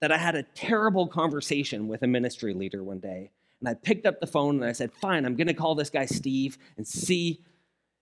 that 0.00 0.10
I 0.10 0.16
had 0.16 0.34
a 0.34 0.42
terrible 0.42 1.06
conversation 1.06 1.86
with 1.86 2.02
a 2.02 2.06
ministry 2.06 2.54
leader 2.54 2.82
one 2.82 3.00
day. 3.00 3.30
And 3.60 3.68
I 3.68 3.74
picked 3.74 4.06
up 4.06 4.20
the 4.20 4.26
phone 4.26 4.56
and 4.56 4.64
I 4.64 4.72
said, 4.72 4.92
Fine, 4.92 5.24
I'm 5.24 5.36
going 5.36 5.46
to 5.46 5.54
call 5.54 5.74
this 5.74 5.90
guy 5.90 6.06
Steve 6.06 6.58
and 6.76 6.86
see 6.86 7.40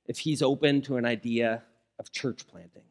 if 0.06 0.18
he's 0.18 0.42
open 0.42 0.80
to 0.82 0.96
an 0.96 1.04
idea 1.04 1.62
of 1.98 2.12
church 2.12 2.46
planting. 2.46 2.84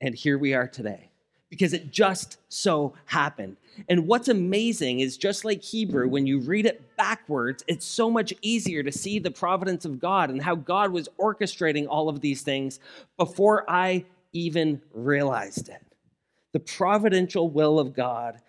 And 0.00 0.14
here 0.14 0.38
we 0.38 0.54
are 0.54 0.68
today 0.68 1.10
because 1.50 1.72
it 1.72 1.90
just 1.90 2.38
so 2.48 2.94
happened. 3.06 3.56
And 3.88 4.06
what's 4.06 4.28
amazing 4.28 5.00
is 5.00 5.16
just 5.16 5.44
like 5.44 5.62
Hebrew, 5.62 6.08
when 6.08 6.26
you 6.26 6.40
read 6.40 6.66
it 6.66 6.96
backwards, 6.96 7.64
it's 7.66 7.86
so 7.86 8.10
much 8.10 8.34
easier 8.42 8.82
to 8.82 8.92
see 8.92 9.18
the 9.18 9.30
providence 9.30 9.84
of 9.84 9.98
God 9.98 10.30
and 10.30 10.42
how 10.42 10.54
God 10.54 10.92
was 10.92 11.08
orchestrating 11.18 11.86
all 11.88 12.08
of 12.08 12.20
these 12.20 12.42
things 12.42 12.80
before 13.16 13.68
I 13.68 14.04
even 14.32 14.82
realized 14.92 15.68
it. 15.68 15.82
The 16.52 16.60
providential 16.60 17.48
will 17.48 17.78
of 17.78 17.94
God 17.94 18.40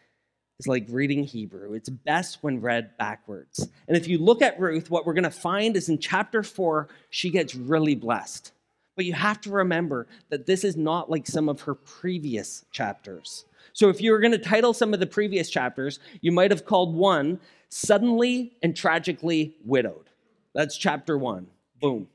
is 0.59 0.67
like 0.67 0.85
reading 0.89 1.23
Hebrew. 1.23 1.73
It's 1.73 1.89
best 1.89 2.39
when 2.41 2.61
read 2.61 2.97
backwards. 2.97 3.67
And 3.87 3.95
if 3.95 4.07
you 4.07 4.17
look 4.17 4.41
at 4.41 4.59
Ruth, 4.59 4.91
what 4.91 5.05
we're 5.05 5.13
going 5.13 5.23
to 5.23 5.31
find 5.31 5.75
is 5.75 5.89
in 5.89 5.97
chapter 5.97 6.43
4, 6.43 6.89
she 7.09 7.29
gets 7.29 7.55
really 7.55 7.95
blessed. 7.95 8.51
But 8.95 9.05
you 9.05 9.13
have 9.13 9.39
to 9.41 9.51
remember 9.51 10.07
that 10.29 10.45
this 10.45 10.65
is 10.65 10.75
not 10.75 11.09
like 11.09 11.25
some 11.25 11.47
of 11.47 11.61
her 11.61 11.73
previous 11.73 12.65
chapters. 12.71 13.45
So 13.71 13.87
if 13.87 14.01
you 14.01 14.11
were 14.11 14.19
going 14.19 14.33
to 14.33 14.37
title 14.37 14.73
some 14.73 14.93
of 14.93 14.99
the 14.99 15.07
previous 15.07 15.49
chapters, 15.49 15.99
you 16.19 16.33
might 16.33 16.51
have 16.51 16.65
called 16.65 16.93
one 16.93 17.39
Suddenly 17.69 18.57
and 18.61 18.75
Tragically 18.75 19.55
Widowed. 19.63 20.09
That's 20.53 20.75
chapter 20.75 21.17
1. 21.17 21.47
Boom. 21.79 22.07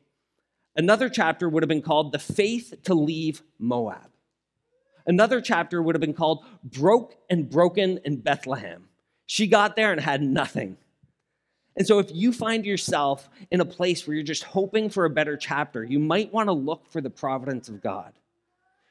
Another 0.77 1.09
chapter 1.09 1.49
would 1.49 1.63
have 1.63 1.69
been 1.69 1.81
called 1.81 2.13
The 2.13 2.19
Faith 2.19 2.75
to 2.83 2.95
Leave 2.95 3.43
Moab. 3.59 4.11
Another 5.07 5.41
chapter 5.41 5.83
would 5.83 5.95
have 5.95 6.01
been 6.01 6.15
called 6.15 6.45
Broke 6.63 7.17
and 7.29 7.49
Broken 7.49 8.01
in 8.05 8.17
Bethlehem. 8.17 8.89
She 9.27 9.47
got 9.47 9.77
there 9.77 9.93
and 9.93 10.01
had 10.01 10.23
nothing. 10.23 10.77
And 11.77 11.87
so, 11.87 11.99
if 11.99 12.11
you 12.15 12.33
find 12.33 12.65
yourself 12.65 13.29
in 13.51 13.61
a 13.61 13.65
place 13.65 14.07
where 14.07 14.15
you're 14.15 14.23
just 14.23 14.45
hoping 14.45 14.89
for 14.89 15.05
a 15.05 15.11
better 15.11 15.37
chapter, 15.37 15.83
you 15.83 15.99
might 15.99 16.33
want 16.33 16.49
to 16.49 16.53
look 16.53 16.89
for 16.89 17.01
the 17.01 17.11
providence 17.11 17.69
of 17.69 17.83
God. 17.83 18.13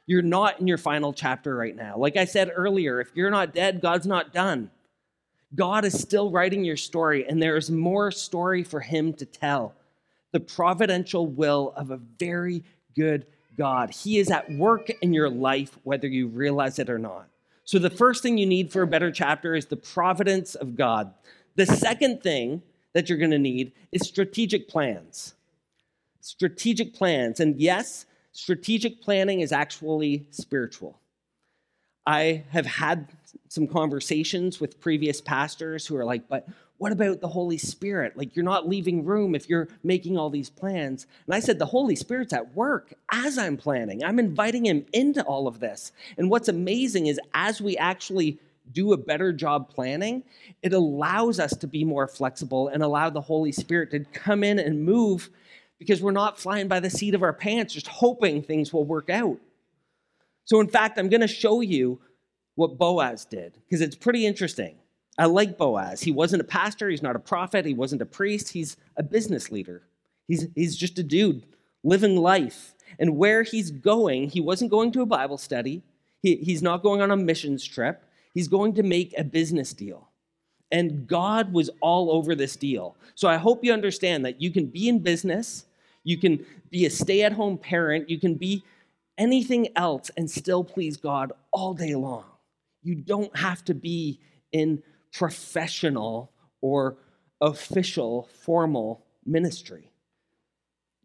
You're 0.06 0.22
not 0.22 0.60
in 0.60 0.68
your 0.68 0.78
final 0.78 1.14
chapter 1.14 1.56
right 1.56 1.76
now. 1.76 1.98
Like 1.98 2.18
I 2.18 2.26
said 2.26 2.52
earlier, 2.54 3.00
if 3.00 3.12
you're 3.16 3.30
not 3.30 3.54
dead, 3.54 3.80
God's 3.80 4.06
not 4.06 4.34
done. 4.34 4.70
God 5.56 5.86
is 5.86 5.98
still 5.98 6.30
writing 6.30 6.66
your 6.66 6.76
story, 6.78 7.26
and 7.28 7.42
there 7.42 7.56
is 7.56 7.72
more 7.72 8.12
story 8.12 8.64
for 8.64 8.82
Him 8.82 9.14
to 9.14 9.26
tell. 9.26 9.76
The 10.32 10.42
providential 10.42 11.26
will 11.28 11.74
of 11.78 11.90
a 11.90 11.98
very 12.20 12.64
good 12.96 13.26
God. 13.58 13.92
He 13.92 14.18
is 14.20 14.30
at 14.32 14.52
work 14.52 14.90
in 15.02 15.14
your 15.14 15.30
life, 15.30 15.78
whether 15.84 16.08
you 16.08 16.28
realize 16.28 16.80
it 16.80 16.90
or 16.90 17.00
not. 17.00 17.28
So, 17.66 17.80
the 17.80 17.90
first 17.90 18.22
thing 18.22 18.38
you 18.38 18.46
need 18.46 18.72
for 18.72 18.82
a 18.82 18.88
better 18.88 19.12
chapter 19.12 19.56
is 19.56 19.68
the 19.68 19.78
providence 19.78 20.56
of 20.56 20.76
God. 20.76 21.14
The 21.56 21.66
second 21.66 22.22
thing 22.22 22.62
that 22.94 23.10
you're 23.10 23.18
going 23.18 23.32
to 23.32 23.40
need 23.40 23.72
is 23.92 24.08
strategic 24.08 24.68
plans. 24.68 25.34
Strategic 26.20 26.94
plans. 26.94 27.40
And 27.40 27.60
yes, 27.60 28.06
strategic 28.32 29.02
planning 29.02 29.42
is 29.42 29.52
actually 29.52 30.28
spiritual. 30.32 31.00
I 32.06 32.44
have 32.50 32.66
had 32.66 33.08
some 33.48 33.68
conversations 33.68 34.60
with 34.60 34.80
previous 34.80 35.22
pastors 35.22 35.88
who 35.88 35.96
are 35.96 36.06
like, 36.06 36.28
but 36.28 36.48
what 36.78 36.92
about 36.92 37.22
the 37.22 37.28
Holy 37.28 37.58
Spirit? 37.58 38.18
Like, 38.18 38.36
you're 38.36 38.44
not 38.44 38.68
leaving 38.68 39.06
room 39.06 39.36
if 39.36 39.48
you're 39.48 39.70
making 39.84 40.18
all 40.18 40.30
these 40.30 40.50
plans. 40.50 41.08
And 41.26 41.36
I 41.36 41.40
said, 41.40 41.60
the 41.60 41.66
Holy 41.66 41.96
Spirit's 41.96 42.34
at 42.34 42.56
work 42.56 42.94
as 43.12 43.38
I'm 43.38 43.58
planning. 43.58 44.04
I'm 44.04 44.20
inviting 44.20 44.66
him 44.66 44.86
into 44.92 45.24
all 45.24 45.48
of 45.48 45.60
this. 45.60 45.92
And 46.18 46.30
what's 46.30 46.50
amazing 46.50 47.08
is 47.08 47.20
as 47.34 47.62
we 47.62 47.78
actually 47.78 48.40
do 48.72 48.94
a 48.94 48.98
better 48.98 49.32
job 49.32 49.70
planning, 49.70 50.24
it 50.62 50.74
allows 50.74 51.40
us 51.40 51.56
to 51.58 51.68
be 51.68 51.84
more 51.84 52.08
flexible 52.08 52.68
and 52.70 52.82
allow 52.82 53.10
the 53.10 53.22
Holy 53.22 53.52
Spirit 53.52 53.92
to 53.92 54.00
come 54.14 54.44
in 54.44 54.60
and 54.60 54.84
move 54.84 55.30
because 55.80 56.02
we're 56.02 56.12
not 56.12 56.40
flying 56.40 56.68
by 56.68 56.80
the 56.80 56.90
seat 56.90 57.14
of 57.14 57.24
our 57.24 57.34
pants, 57.34 57.74
just 57.74 57.88
hoping 57.88 58.42
things 58.42 58.72
will 58.72 58.86
work 58.86 59.10
out. 59.10 59.38
So, 60.46 60.60
in 60.60 60.68
fact, 60.68 60.98
I'm 60.98 61.10
going 61.10 61.22
to 61.22 61.28
show 61.28 61.62
you 61.62 62.00
what 62.56 62.78
Boaz 62.78 63.26
did 63.26 63.58
because 63.66 63.82
it's 63.82 63.96
pretty 63.96 64.26
interesting. 64.26 64.76
I 65.18 65.26
like 65.26 65.58
Boaz. 65.58 66.02
He 66.02 66.12
wasn't 66.12 66.42
a 66.42 66.46
pastor, 66.46 66.90
he's 66.90 67.04
not 67.04 67.16
a 67.16 67.20
prophet, 67.20 67.66
he 67.66 67.74
wasn't 67.74 68.02
a 68.02 68.06
priest, 68.06 68.50
he's 68.50 68.78
a 68.98 69.04
business 69.04 69.52
leader. 69.52 69.84
He's, 70.28 70.48
he's 70.56 70.76
just 70.76 70.98
a 70.98 71.04
dude 71.04 71.46
living 71.84 72.16
life. 72.18 72.74
And 73.00 73.18
where 73.18 73.44
he's 73.44 73.72
going, 73.72 74.30
he 74.30 74.42
wasn't 74.42 74.72
going 74.72 74.92
to 74.94 75.02
a 75.02 75.06
Bible 75.06 75.38
study, 75.38 75.84
he, 76.22 76.38
he's 76.38 76.62
not 76.62 76.84
going 76.84 77.02
on 77.02 77.12
a 77.12 77.18
missions 77.18 77.64
trip, 77.66 78.04
he's 78.34 78.48
going 78.48 78.74
to 78.76 78.84
make 78.84 79.14
a 79.18 79.24
business 79.24 79.74
deal. 79.74 80.10
And 80.72 81.06
God 81.06 81.54
was 81.54 81.70
all 81.82 82.12
over 82.12 82.34
this 82.34 82.56
deal. 82.56 82.96
So 83.14 83.28
I 83.28 83.38
hope 83.38 83.64
you 83.64 83.72
understand 83.74 84.26
that 84.26 84.42
you 84.42 84.50
can 84.50 84.66
be 84.66 84.90
in 84.90 85.00
business, 85.00 85.66
you 86.04 86.18
can 86.18 86.44
be 86.72 86.86
a 86.86 86.90
stay 86.90 87.22
at 87.22 87.34
home 87.34 87.58
parent, 87.58 88.10
you 88.10 88.20
can 88.20 88.36
be 88.36 88.64
anything 89.18 89.68
else 89.76 90.10
and 90.18 90.30
still 90.30 90.64
please 90.64 90.98
God 90.98 91.32
all 91.52 91.76
day 91.76 91.94
long. 91.94 92.26
You 92.82 92.96
don't 92.96 93.36
have 93.38 93.64
to 93.66 93.76
be 93.76 94.20
in 94.52 94.82
professional 95.14 96.32
or 96.62 96.98
official, 97.42 98.30
formal 98.42 99.06
ministry. 99.26 99.92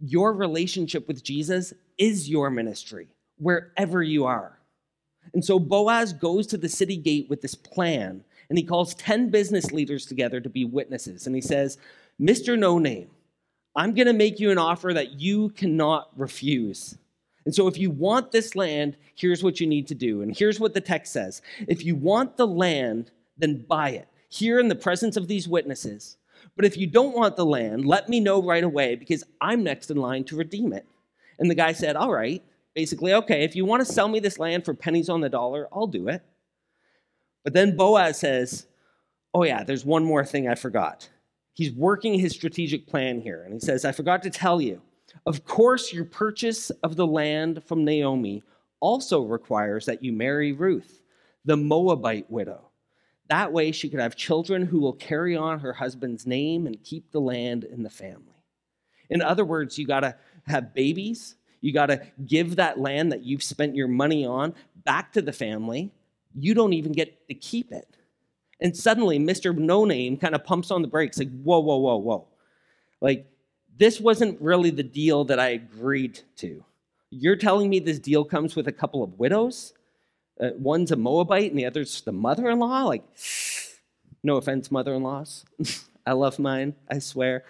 Your 0.01 0.33
relationship 0.33 1.07
with 1.09 1.23
Jesus 1.23 1.73
is 1.99 2.29
your 2.29 2.51
ministry, 2.51 3.09
wherever 3.39 4.03
you 4.03 4.25
are. 4.25 4.59
And 5.35 5.45
so 5.45 5.59
Boaz 5.59 6.13
goes 6.13 6.47
to 6.49 6.57
the 6.57 6.69
city 6.69 6.97
gate 6.97 7.29
with 7.29 7.43
this 7.43 7.55
plan, 7.55 8.25
and 8.49 8.57
he 8.57 8.65
calls 8.65 8.95
10 8.95 9.31
business 9.31 9.73
leaders 9.73 10.07
together 10.07 10.41
to 10.41 10.49
be 10.49 10.65
witnesses. 10.65 11.27
And 11.27 11.35
he 11.35 11.43
says, 11.43 11.77
Mr. 12.21 12.59
No 12.59 12.79
Name, 12.79 13.11
I'm 13.77 13.95
going 13.95 14.07
to 14.07 14.13
make 14.13 14.41
you 14.41 14.51
an 14.51 14.59
offer 14.59 14.93
that 14.95 15.21
you 15.21 15.51
cannot 15.51 16.11
refuse. 16.17 16.97
And 17.45 17.55
so, 17.55 17.67
if 17.67 17.79
you 17.79 17.91
want 17.91 18.31
this 18.31 18.55
land, 18.57 18.97
here's 19.15 19.43
what 19.43 19.61
you 19.61 19.67
need 19.67 19.87
to 19.89 19.95
do. 19.95 20.23
And 20.23 20.37
here's 20.37 20.61
what 20.61 20.75
the 20.75 20.81
text 20.81 21.13
says 21.13 21.41
If 21.67 21.85
you 21.85 21.95
want 21.95 22.37
the 22.37 22.47
land, 22.47 23.11
then 23.39 23.65
buy 23.69 23.91
it 23.91 24.09
here 24.29 24.59
in 24.61 24.69
the 24.69 24.75
presence 24.75 25.17
of 25.17 25.29
these 25.29 25.49
witnesses. 25.49 26.17
But 26.57 26.65
if 26.65 26.77
you 26.77 26.87
don't 26.87 27.17
want 27.17 27.37
the 27.37 27.47
land, 27.47 27.85
let 27.85 28.09
me 28.09 28.21
know 28.21 28.43
right 28.43 28.65
away 28.65 28.97
because 28.97 29.25
I'm 29.41 29.63
next 29.63 29.91
in 29.91 29.97
line 29.97 30.25
to 30.25 30.37
redeem 30.37 30.73
it. 30.73 30.87
And 31.39 31.51
the 31.51 31.55
guy 31.55 31.73
said, 31.73 31.97
All 31.97 32.13
right, 32.13 32.43
basically, 32.75 33.15
okay, 33.15 33.45
if 33.45 33.57
you 33.57 33.65
want 33.65 33.87
to 33.87 33.93
sell 33.93 34.09
me 34.09 34.21
this 34.21 34.39
land 34.39 34.65
for 34.65 34.75
pennies 34.75 35.09
on 35.09 35.21
the 35.21 35.29
dollar, 35.29 35.69
I'll 35.73 35.87
do 35.87 36.09
it. 36.09 36.23
But 37.45 37.55
then 37.55 37.77
Boaz 37.77 38.19
says, 38.19 38.67
Oh, 39.35 39.45
yeah, 39.45 39.63
there's 39.63 39.85
one 39.85 40.05
more 40.05 40.25
thing 40.25 40.49
I 40.49 40.55
forgot. 40.55 41.09
He's 41.53 41.73
working 41.73 42.19
his 42.19 42.33
strategic 42.33 42.87
plan 42.87 43.21
here. 43.21 43.43
And 43.43 43.53
he 43.53 43.61
says, 43.61 43.85
I 43.85 43.93
forgot 43.93 44.23
to 44.23 44.31
tell 44.31 44.61
you. 44.61 44.81
Of 45.27 45.45
course, 45.45 45.93
your 45.93 46.05
purchase 46.05 46.71
of 46.83 46.97
the 46.97 47.07
land 47.07 47.63
from 47.65 47.85
Naomi 47.85 48.43
also 48.81 49.23
requires 49.23 49.87
that 49.87 50.03
you 50.03 50.13
marry 50.13 50.53
Ruth, 50.53 51.03
the 51.45 51.57
Moabite 51.57 52.31
widow. 52.31 52.69
That 53.29 53.53
way, 53.53 53.73
she 53.73 53.89
could 53.89 54.01
have 54.01 54.17
children 54.17 54.67
who 54.67 54.81
will 54.81 54.95
carry 54.95 55.37
on 55.37 55.61
her 55.61 55.75
husband's 55.75 56.27
name 56.27 56.67
and 56.67 56.83
keep 56.83 57.11
the 57.11 57.21
land 57.21 57.65
in 57.65 57.83
the 57.83 57.91
family. 57.91 58.25
In 59.11 59.23
other 59.23 59.45
words, 59.45 59.79
you 59.79 59.87
got 59.87 60.01
to 60.01 60.15
have 60.47 60.75
babies. 60.75 61.37
You 61.61 61.73
got 61.73 61.87
to 61.87 62.03
give 62.27 62.57
that 62.57 62.79
land 62.79 63.13
that 63.13 63.23
you've 63.23 63.43
spent 63.43 63.75
your 63.75 63.89
money 63.89 64.25
on 64.25 64.55
back 64.85 65.13
to 65.13 65.23
the 65.23 65.33
family. 65.33 65.91
You 66.35 66.55
don't 66.55 66.73
even 66.73 66.93
get 66.93 67.29
to 67.29 67.35
keep 67.35 67.73
it. 67.73 67.87
And 68.61 68.77
suddenly, 68.77 69.19
Mr. 69.19 69.57
No 69.57 69.85
Name 69.85 70.17
kind 70.17 70.35
of 70.35 70.45
pumps 70.45 70.71
on 70.71 70.83
the 70.83 70.89
brakes, 70.89 71.19
like, 71.19 71.31
whoa, 71.43 71.61
whoa, 71.61 71.77
whoa, 71.77 71.97
whoa. 71.97 72.27
Like, 73.01 73.27
this 73.77 74.01
wasn't 74.01 74.41
really 74.41 74.71
the 74.71 74.83
deal 74.83 75.25
that 75.25 75.39
I 75.39 75.51
agreed 75.51 76.21
to. 76.37 76.65
You're 77.11 77.37
telling 77.37 77.71
me 77.71 77.79
this 77.79 77.99
deal 77.99 78.25
comes 78.25 78.57
with 78.57 78.67
a 78.67 78.73
couple 78.73 79.03
of 79.03 79.19
widows? 79.19 79.75
Uh, 80.41 80.51
one's 80.57 80.93
a 80.93 80.97
Moabite 80.97 81.51
and 81.51 81.59
the 81.59 81.67
other's 81.67 82.01
the 82.03 82.13
mother 82.13 82.49
in 82.49 82.59
law. 82.59 82.85
Like, 82.85 83.05
no 84.23 84.37
offense, 84.37 84.71
mother 84.71 84.95
in 84.95 85.03
laws. 85.03 85.45
I 86.07 86.13
love 86.13 86.39
mine, 86.39 86.75
I 86.91 87.01
swear. 87.01 87.45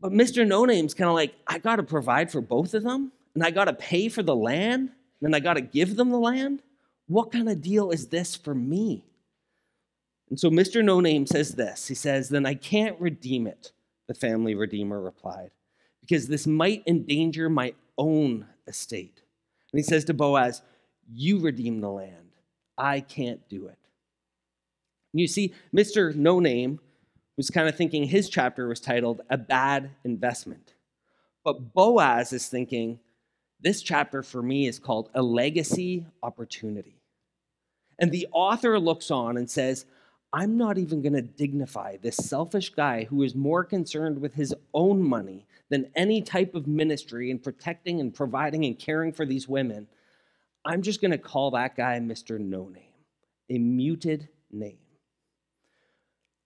But 0.00 0.12
Mr. 0.12 0.46
No 0.46 0.64
Name's 0.64 0.94
kind 0.94 1.08
of 1.08 1.14
like, 1.14 1.34
I 1.46 1.58
got 1.58 1.76
to 1.76 1.82
provide 1.82 2.30
for 2.30 2.40
both 2.40 2.74
of 2.74 2.82
them, 2.82 3.12
and 3.34 3.44
I 3.44 3.50
got 3.50 3.64
to 3.64 3.72
pay 3.72 4.08
for 4.08 4.22
the 4.22 4.36
land, 4.36 4.90
and 5.22 5.34
I 5.34 5.40
got 5.40 5.54
to 5.54 5.60
give 5.60 5.96
them 5.96 6.10
the 6.10 6.18
land. 6.18 6.62
What 7.06 7.32
kind 7.32 7.48
of 7.48 7.62
deal 7.62 7.90
is 7.90 8.08
this 8.08 8.36
for 8.36 8.54
me? 8.54 9.04
And 10.28 10.38
so 10.38 10.50
Mr. 10.50 10.84
No 10.84 11.00
Name 11.00 11.26
says 11.26 11.52
this 11.52 11.88
He 11.88 11.94
says, 11.94 12.28
Then 12.28 12.46
I 12.46 12.54
can't 12.54 13.00
redeem 13.00 13.46
it, 13.46 13.72
the 14.06 14.14
family 14.14 14.54
redeemer 14.54 15.00
replied, 15.00 15.50
because 16.00 16.28
this 16.28 16.46
might 16.46 16.82
endanger 16.86 17.48
my 17.48 17.74
own 17.96 18.46
estate. 18.66 19.22
And 19.72 19.78
he 19.78 19.82
says 19.82 20.04
to 20.04 20.14
Boaz, 20.14 20.62
you 21.12 21.38
redeem 21.40 21.80
the 21.80 21.90
land. 21.90 22.32
I 22.76 23.00
can't 23.00 23.46
do 23.48 23.66
it. 23.66 23.78
You 25.12 25.26
see, 25.26 25.54
Mr. 25.74 26.14
No 26.14 26.38
Name 26.38 26.80
was 27.36 27.50
kind 27.50 27.68
of 27.68 27.76
thinking 27.76 28.04
his 28.04 28.28
chapter 28.28 28.68
was 28.68 28.80
titled 28.80 29.22
A 29.30 29.38
Bad 29.38 29.90
Investment. 30.04 30.74
But 31.44 31.72
Boaz 31.72 32.32
is 32.32 32.48
thinking, 32.48 32.98
this 33.60 33.82
chapter 33.82 34.22
for 34.22 34.42
me 34.42 34.66
is 34.66 34.78
called 34.78 35.10
A 35.14 35.22
Legacy 35.22 36.04
Opportunity. 36.22 37.00
And 37.98 38.12
the 38.12 38.28
author 38.32 38.78
looks 38.78 39.10
on 39.10 39.36
and 39.36 39.50
says, 39.50 39.86
I'm 40.32 40.56
not 40.56 40.78
even 40.78 41.00
going 41.00 41.14
to 41.14 41.22
dignify 41.22 41.96
this 41.96 42.16
selfish 42.16 42.70
guy 42.70 43.04
who 43.04 43.22
is 43.22 43.34
more 43.34 43.64
concerned 43.64 44.20
with 44.20 44.34
his 44.34 44.54
own 44.74 45.02
money 45.02 45.46
than 45.70 45.90
any 45.96 46.20
type 46.20 46.54
of 46.54 46.66
ministry 46.66 47.30
in 47.30 47.38
protecting 47.38 48.00
and 48.00 48.14
providing 48.14 48.64
and 48.64 48.78
caring 48.78 49.12
for 49.12 49.24
these 49.24 49.48
women. 49.48 49.86
I'm 50.64 50.82
just 50.82 51.00
going 51.00 51.12
to 51.12 51.18
call 51.18 51.52
that 51.52 51.76
guy 51.76 51.98
Mr. 51.98 52.38
No 52.38 52.68
Name, 52.68 52.82
a 53.50 53.58
muted 53.58 54.28
name. 54.50 54.78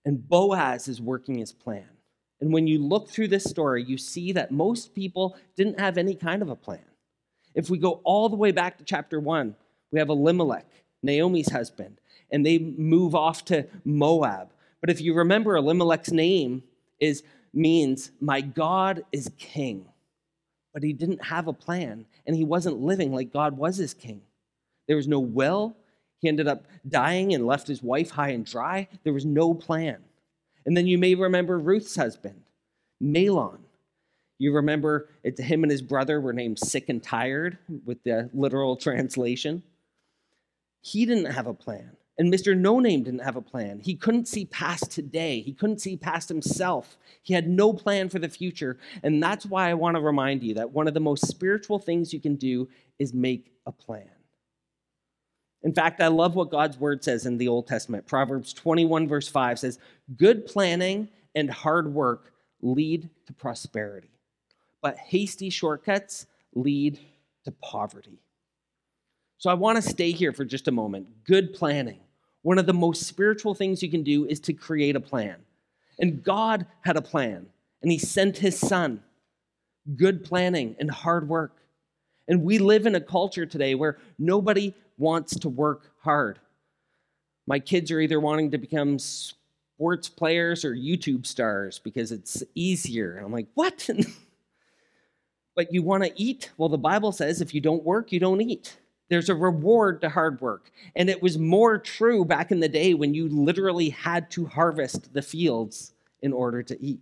And 0.05 0.29
Boaz 0.29 0.89
is 0.89 1.01
working 1.01 1.39
his 1.39 1.53
plan. 1.53 1.89
And 2.41 2.53
when 2.53 2.67
you 2.67 2.81
look 2.81 3.09
through 3.09 3.29
this 3.29 3.45
story, 3.45 3.85
you 3.85 3.97
see 3.97 4.33
that 4.33 4.51
most 4.51 4.95
people 4.95 5.37
didn't 5.57 5.79
have 5.79 5.97
any 5.97 6.15
kind 6.15 6.43
of 6.43 6.51
a 6.51 6.57
plan. 6.57 6.85
If 7.55 7.71
we 7.71 7.79
go 7.79 8.01
all 8.05 8.29
the 8.29 8.37
way 8.37 8.51
back 8.51 8.79
to 8.79 8.85
chapter 8.85 9.21
one, 9.21 9.55
we 9.93 9.99
have 10.01 10.09
Elimelech, 10.09 10.67
Naomi's 11.03 11.53
husband, 11.53 12.01
and 12.31 12.45
they 12.45 12.59
move 12.59 13.15
off 13.15 13.45
to 13.47 13.67
Moab. 13.85 14.53
But 14.81 14.91
if 14.91 15.01
you 15.01 15.15
remember, 15.15 15.57
Elimelech's 15.57 16.11
name 16.11 16.65
is 16.99 17.23
means 17.55 18.11
my 18.21 18.41
God 18.41 19.05
is 19.13 19.31
king 19.39 19.87
but 20.73 20.83
he 20.83 20.93
didn't 20.93 21.25
have 21.25 21.49
a 21.49 21.53
plan 21.53 22.07
and 22.27 22.37
he 22.37 22.45
wasn't 22.45 22.81
living 22.81 23.13
like 23.13 23.33
God 23.33 23.57
was 23.57 23.77
his 23.77 23.95
king. 23.95 24.23
There 24.87 24.97
was 24.97 25.09
no 25.09 25.21
will. 25.21 25.77
He 26.19 26.29
ended 26.29 26.49
up 26.49 26.65
dying 26.89 27.35
and 27.35 27.47
left 27.47 27.67
his 27.67 27.83
wife 27.83 28.11
high 28.11 28.31
and 28.31 28.45
dry. 28.47 28.89
There 29.05 29.13
was 29.13 29.25
no 29.25 29.55
plan. 29.55 29.99
And 30.65 30.77
then 30.77 30.87
you 30.87 30.99
may 30.99 31.15
remember 31.15 31.59
Ruth's 31.59 31.97
husband, 31.97 32.43
Mahlon. 33.03 33.59
You 34.39 34.55
remember 34.55 35.09
it's 35.23 35.41
him 35.41 35.63
and 35.63 35.71
his 35.71 35.83
brother 35.83 36.21
were 36.21 36.33
named 36.33 36.59
Sick 36.59 36.89
and 36.89 37.03
Tired 37.03 37.59
with 37.85 38.03
the 38.05 38.31
literal 38.33 38.77
translation. 38.87 39.63
He 40.81 41.07
didn't 41.07 41.33
have 41.33 41.47
a 41.47 41.55
plan. 41.55 41.97
And 42.19 42.33
Mr. 42.33 42.57
No 42.57 42.79
Name 42.79 43.03
didn't 43.03 43.23
have 43.23 43.37
a 43.37 43.43
plan. 43.43 43.81
He 43.81 43.95
couldn't 43.95 44.29
see 44.29 44.45
past 44.45 44.91
today. 44.91 45.41
He 45.41 45.53
couldn't 45.53 45.81
see 45.81 45.97
past 45.97 46.29
himself. 46.29 46.99
He 47.23 47.33
had 47.33 47.49
no 47.49 47.73
plan 47.73 48.09
for 48.11 48.19
the 48.19 48.29
future. 48.29 48.79
And 49.03 49.23
that's 49.23 49.47
why 49.47 49.71
I 49.71 49.75
want 49.75 49.97
to 49.97 50.03
remind 50.03 50.43
you 50.43 50.55
that 50.55 50.71
one 50.71 50.87
of 50.87 50.95
the 50.95 51.01
most 51.01 51.27
spiritual 51.27 51.79
things 51.79 52.13
you 52.13 52.21
can 52.21 52.37
do 52.37 52.69
is 52.99 53.15
make 53.15 53.53
a 53.67 53.73
plan. 53.73 54.11
In 55.63 55.73
fact, 55.73 56.01
I 56.01 56.09
love 56.09 56.35
what 56.35 56.51
God's 56.51 56.79
word 56.79 57.05
says 57.05 57.25
in 57.25 57.39
the 57.39 57.49
Old 57.49 57.67
Testament. 57.67 58.07
Proverbs 58.07 58.53
21, 58.53 59.09
verse 59.09 59.29
5 59.29 59.61
says, 59.61 59.79
Good 60.17 60.47
planning 60.47 61.09
and 61.35 61.51
hard 61.51 61.95
work 61.95 62.33
lead 62.61 63.09
to 63.27 63.33
prosperity, 63.33 64.11
but 64.83 64.99
hasty 64.99 65.51
shortcuts 65.51 66.27
lead 66.55 66.99
to 67.45 67.53
poverty. 67.53 68.21
So 69.43 69.51
I 69.51 69.55
want 69.55 69.75
to 69.75 69.83
stay 69.83 70.13
here 70.13 70.33
for 70.33 70.45
just 70.45 70.69
a 70.69 70.71
moment. 70.71 71.25
Good 71.25 71.53
planning. 71.53 71.99
One 72.43 72.59
of 72.59 72.67
the 72.67 72.73
most 72.73 73.03
spiritual 73.09 73.57
things 73.57 73.83
you 73.83 73.91
can 73.91 74.05
do 74.05 74.25
is 74.25 74.39
to 74.39 74.53
create 74.53 74.95
a 74.95 75.01
plan. 75.01 75.35
And 75.99 76.23
God 76.23 76.65
had 76.83 76.97
a 76.97 77.03
plan, 77.03 77.47
and 77.83 77.91
He 77.91 77.99
sent 77.99 78.39
His 78.39 78.57
Son. 78.57 79.03
Good 79.97 80.23
planning 80.23 80.77
and 80.79 80.89
hard 80.89 81.29
work. 81.29 81.57
And 82.29 82.45
we 82.45 82.59
live 82.59 82.87
in 82.87 82.95
a 82.95 83.01
culture 83.01 83.45
today 83.45 83.75
where 83.75 83.99
nobody 84.17 84.75
wants 84.97 85.37
to 85.41 85.49
work 85.49 85.91
hard. 86.03 86.39
My 87.49 87.59
kids 87.59 87.91
are 87.91 87.99
either 87.99 88.21
wanting 88.21 88.53
to 88.53 88.59
become 88.59 89.01
sports 89.01 90.09
players 90.09 90.65
or 90.65 90.73
YouTube 90.73 91.27
stars 91.27 91.81
because 91.81 92.13
it's 92.13 92.45
easier. 92.55 93.19
I'm 93.19 93.33
like, 93.33 93.49
what? 93.55 93.91
but 95.57 95.73
you 95.75 95.83
want 95.83 96.05
to 96.05 96.13
eat? 96.15 96.53
Well, 96.57 96.69
the 96.69 96.79
Bible 96.79 97.11
says 97.11 97.41
if 97.41 97.53
you 97.53 97.61
don't 97.61 97.83
work, 97.83 98.13
you 98.13 98.21
don't 98.21 98.41
eat. 98.41 98.77
There's 99.09 99.29
a 99.29 99.35
reward 99.35 100.01
to 100.01 100.09
hard 100.09 100.41
work. 100.41 100.71
And 100.97 101.11
it 101.11 101.23
was 101.23 101.39
more 101.39 101.79
true 101.79 102.25
back 102.25 102.51
in 102.51 102.61
the 102.61 102.69
day 102.69 102.95
when 102.95 103.15
you 103.15 103.29
literally 103.29 103.91
had 103.91 104.31
to 104.33 104.47
harvest 104.47 105.13
the 105.13 105.23
fields 105.23 105.93
in 106.23 106.33
order 106.33 106.63
to 106.63 106.83
eat. 106.83 107.01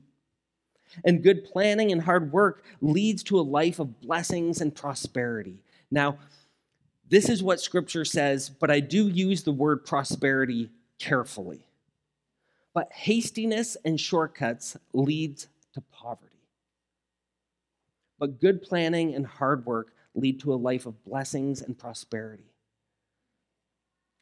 And 1.05 1.23
good 1.23 1.45
planning 1.45 1.93
and 1.93 2.03
hard 2.03 2.33
work 2.33 2.65
leads 2.81 3.23
to 3.25 3.39
a 3.39 3.43
life 3.43 3.79
of 3.79 4.01
blessings 4.01 4.61
and 4.61 4.75
prosperity. 4.75 5.63
Now, 5.91 6.19
this 7.09 7.29
is 7.29 7.43
what 7.43 7.61
scripture 7.61 8.05
says, 8.05 8.49
but 8.49 8.71
I 8.71 8.81
do 8.81 9.09
use 9.09 9.43
the 9.43 9.53
word 9.53 9.85
prosperity 9.85 10.71
carefully. 10.99 11.67
But 12.73 12.93
hastiness 12.93 13.77
and 13.85 14.01
shortcuts 14.01 14.77
leads 14.93 15.49
to 15.75 15.81
poverty. 15.93 16.27
But 18.19 18.41
good 18.41 18.63
planning 18.63 19.15
and 19.15 19.27
hard 19.27 19.67
work 19.67 19.93
lead 20.15 20.41
to 20.41 20.53
a 20.53 20.57
life 20.57 20.87
of 20.87 21.03
blessings 21.05 21.63
and 21.63 21.79
prosperity. 21.79 22.51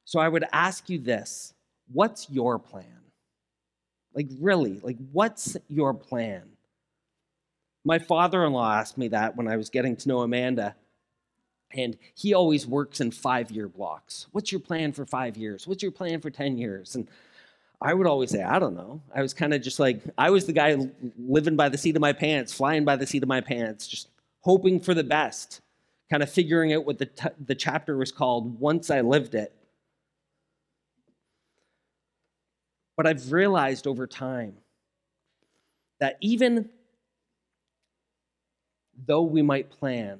So 0.04 0.18
I 0.20 0.28
would 0.28 0.44
ask 0.52 0.88
you 0.88 0.98
this 0.98 1.54
what's 1.92 2.30
your 2.30 2.58
plan? 2.58 2.84
Like, 4.14 4.28
really, 4.40 4.80
like, 4.80 4.96
what's 5.12 5.56
your 5.68 5.94
plan? 5.94 6.42
My 7.84 7.98
father 7.98 8.44
in 8.44 8.52
law 8.52 8.74
asked 8.74 8.98
me 8.98 9.08
that 9.08 9.36
when 9.36 9.48
I 9.48 9.56
was 9.56 9.70
getting 9.70 9.96
to 9.96 10.08
know 10.08 10.20
Amanda. 10.20 10.74
And 11.70 11.98
he 12.14 12.32
always 12.32 12.66
works 12.66 13.00
in 13.00 13.10
five 13.10 13.50
year 13.50 13.68
blocks. 13.68 14.26
What's 14.32 14.50
your 14.50 14.60
plan 14.60 14.92
for 14.92 15.04
five 15.04 15.36
years? 15.36 15.66
What's 15.66 15.82
your 15.82 15.92
plan 15.92 16.20
for 16.22 16.30
10 16.30 16.56
years? 16.56 16.94
And 16.94 17.06
I 17.80 17.92
would 17.92 18.06
always 18.06 18.30
say, 18.30 18.42
I 18.42 18.58
don't 18.58 18.74
know. 18.74 19.02
I 19.14 19.20
was 19.20 19.34
kind 19.34 19.52
of 19.52 19.60
just 19.60 19.78
like, 19.78 20.02
I 20.16 20.30
was 20.30 20.46
the 20.46 20.52
guy 20.52 20.76
living 21.18 21.56
by 21.56 21.68
the 21.68 21.78
seat 21.78 21.94
of 21.94 22.00
my 22.00 22.14
pants, 22.14 22.52
flying 22.52 22.86
by 22.86 22.96
the 22.96 23.06
seat 23.06 23.22
of 23.22 23.28
my 23.28 23.42
pants, 23.42 23.86
just 23.86 24.08
hoping 24.40 24.80
for 24.80 24.94
the 24.94 25.04
best 25.04 25.60
kind 26.10 26.22
of 26.22 26.30
figuring 26.30 26.72
out 26.72 26.84
what 26.84 26.98
the, 26.98 27.06
t- 27.06 27.28
the 27.44 27.54
chapter 27.54 27.96
was 27.96 28.12
called 28.12 28.58
once 28.58 28.90
I 28.90 29.00
lived 29.02 29.34
it. 29.34 29.52
But 32.96 33.06
I've 33.06 33.30
realized 33.30 33.86
over 33.86 34.06
time 34.06 34.54
that 36.00 36.16
even 36.20 36.68
though 39.06 39.22
we 39.22 39.42
might 39.42 39.70
plan 39.70 40.18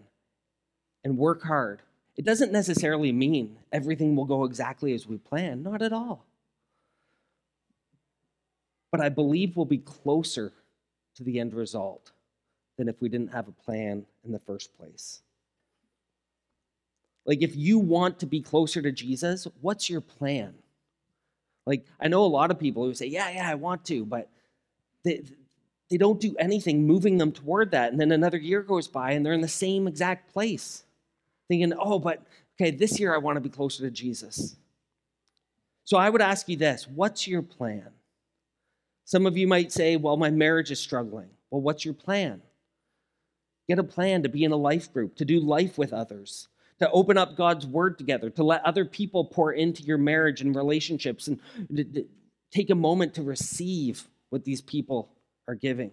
and 1.04 1.18
work 1.18 1.42
hard, 1.42 1.82
it 2.16 2.24
doesn't 2.24 2.52
necessarily 2.52 3.12
mean 3.12 3.56
everything 3.72 4.14
will 4.14 4.24
go 4.24 4.44
exactly 4.44 4.92
as 4.92 5.06
we 5.06 5.18
plan. 5.18 5.62
Not 5.62 5.82
at 5.82 5.92
all. 5.92 6.24
But 8.90 9.00
I 9.00 9.08
believe 9.08 9.56
we'll 9.56 9.66
be 9.66 9.78
closer 9.78 10.52
to 11.16 11.24
the 11.24 11.40
end 11.40 11.54
result 11.54 12.12
than 12.76 12.88
if 12.88 13.00
we 13.00 13.08
didn't 13.08 13.32
have 13.32 13.48
a 13.48 13.52
plan 13.52 14.06
in 14.24 14.32
the 14.32 14.38
first 14.38 14.76
place. 14.78 15.22
Like, 17.26 17.42
if 17.42 17.56
you 17.56 17.78
want 17.78 18.20
to 18.20 18.26
be 18.26 18.40
closer 18.40 18.80
to 18.80 18.90
Jesus, 18.90 19.46
what's 19.60 19.90
your 19.90 20.00
plan? 20.00 20.54
Like, 21.66 21.84
I 22.00 22.08
know 22.08 22.24
a 22.24 22.26
lot 22.26 22.50
of 22.50 22.58
people 22.58 22.84
who 22.84 22.94
say, 22.94 23.06
Yeah, 23.06 23.28
yeah, 23.30 23.48
I 23.48 23.54
want 23.54 23.84
to, 23.86 24.06
but 24.06 24.30
they, 25.04 25.22
they 25.90 25.98
don't 25.98 26.18
do 26.20 26.34
anything 26.38 26.86
moving 26.86 27.18
them 27.18 27.30
toward 27.30 27.72
that. 27.72 27.92
And 27.92 28.00
then 28.00 28.10
another 28.10 28.38
year 28.38 28.62
goes 28.62 28.88
by 28.88 29.12
and 29.12 29.24
they're 29.24 29.34
in 29.34 29.42
the 29.42 29.48
same 29.48 29.86
exact 29.86 30.32
place, 30.32 30.84
thinking, 31.46 31.74
Oh, 31.78 31.98
but 31.98 32.22
okay, 32.58 32.70
this 32.70 32.98
year 32.98 33.14
I 33.14 33.18
want 33.18 33.36
to 33.36 33.42
be 33.42 33.50
closer 33.50 33.82
to 33.82 33.90
Jesus. 33.90 34.56
So 35.84 35.98
I 35.98 36.08
would 36.08 36.22
ask 36.22 36.48
you 36.48 36.56
this 36.56 36.88
what's 36.88 37.28
your 37.28 37.42
plan? 37.42 37.90
Some 39.04 39.26
of 39.26 39.36
you 39.36 39.46
might 39.46 39.70
say, 39.70 39.96
Well, 39.96 40.16
my 40.16 40.30
marriage 40.30 40.70
is 40.70 40.80
struggling. 40.80 41.28
Well, 41.50 41.60
what's 41.60 41.84
your 41.84 41.94
plan? 41.94 42.40
Get 43.68 43.78
a 43.78 43.84
plan 43.84 44.22
to 44.22 44.30
be 44.30 44.44
in 44.44 44.52
a 44.52 44.56
life 44.56 44.90
group, 44.90 45.16
to 45.16 45.26
do 45.26 45.38
life 45.38 45.76
with 45.76 45.92
others 45.92 46.48
to 46.80 46.90
open 46.90 47.18
up 47.18 47.36
God's 47.36 47.66
word 47.66 47.98
together, 47.98 48.30
to 48.30 48.44
let 48.44 48.64
other 48.64 48.84
people 48.84 49.24
pour 49.24 49.52
into 49.52 49.82
your 49.82 49.98
marriage 49.98 50.40
and 50.40 50.54
relationships, 50.54 51.28
and 51.28 51.40
take 52.50 52.70
a 52.70 52.74
moment 52.74 53.14
to 53.14 53.22
receive 53.22 54.08
what 54.30 54.44
these 54.44 54.60
people 54.60 55.10
are 55.46 55.54
giving. 55.54 55.90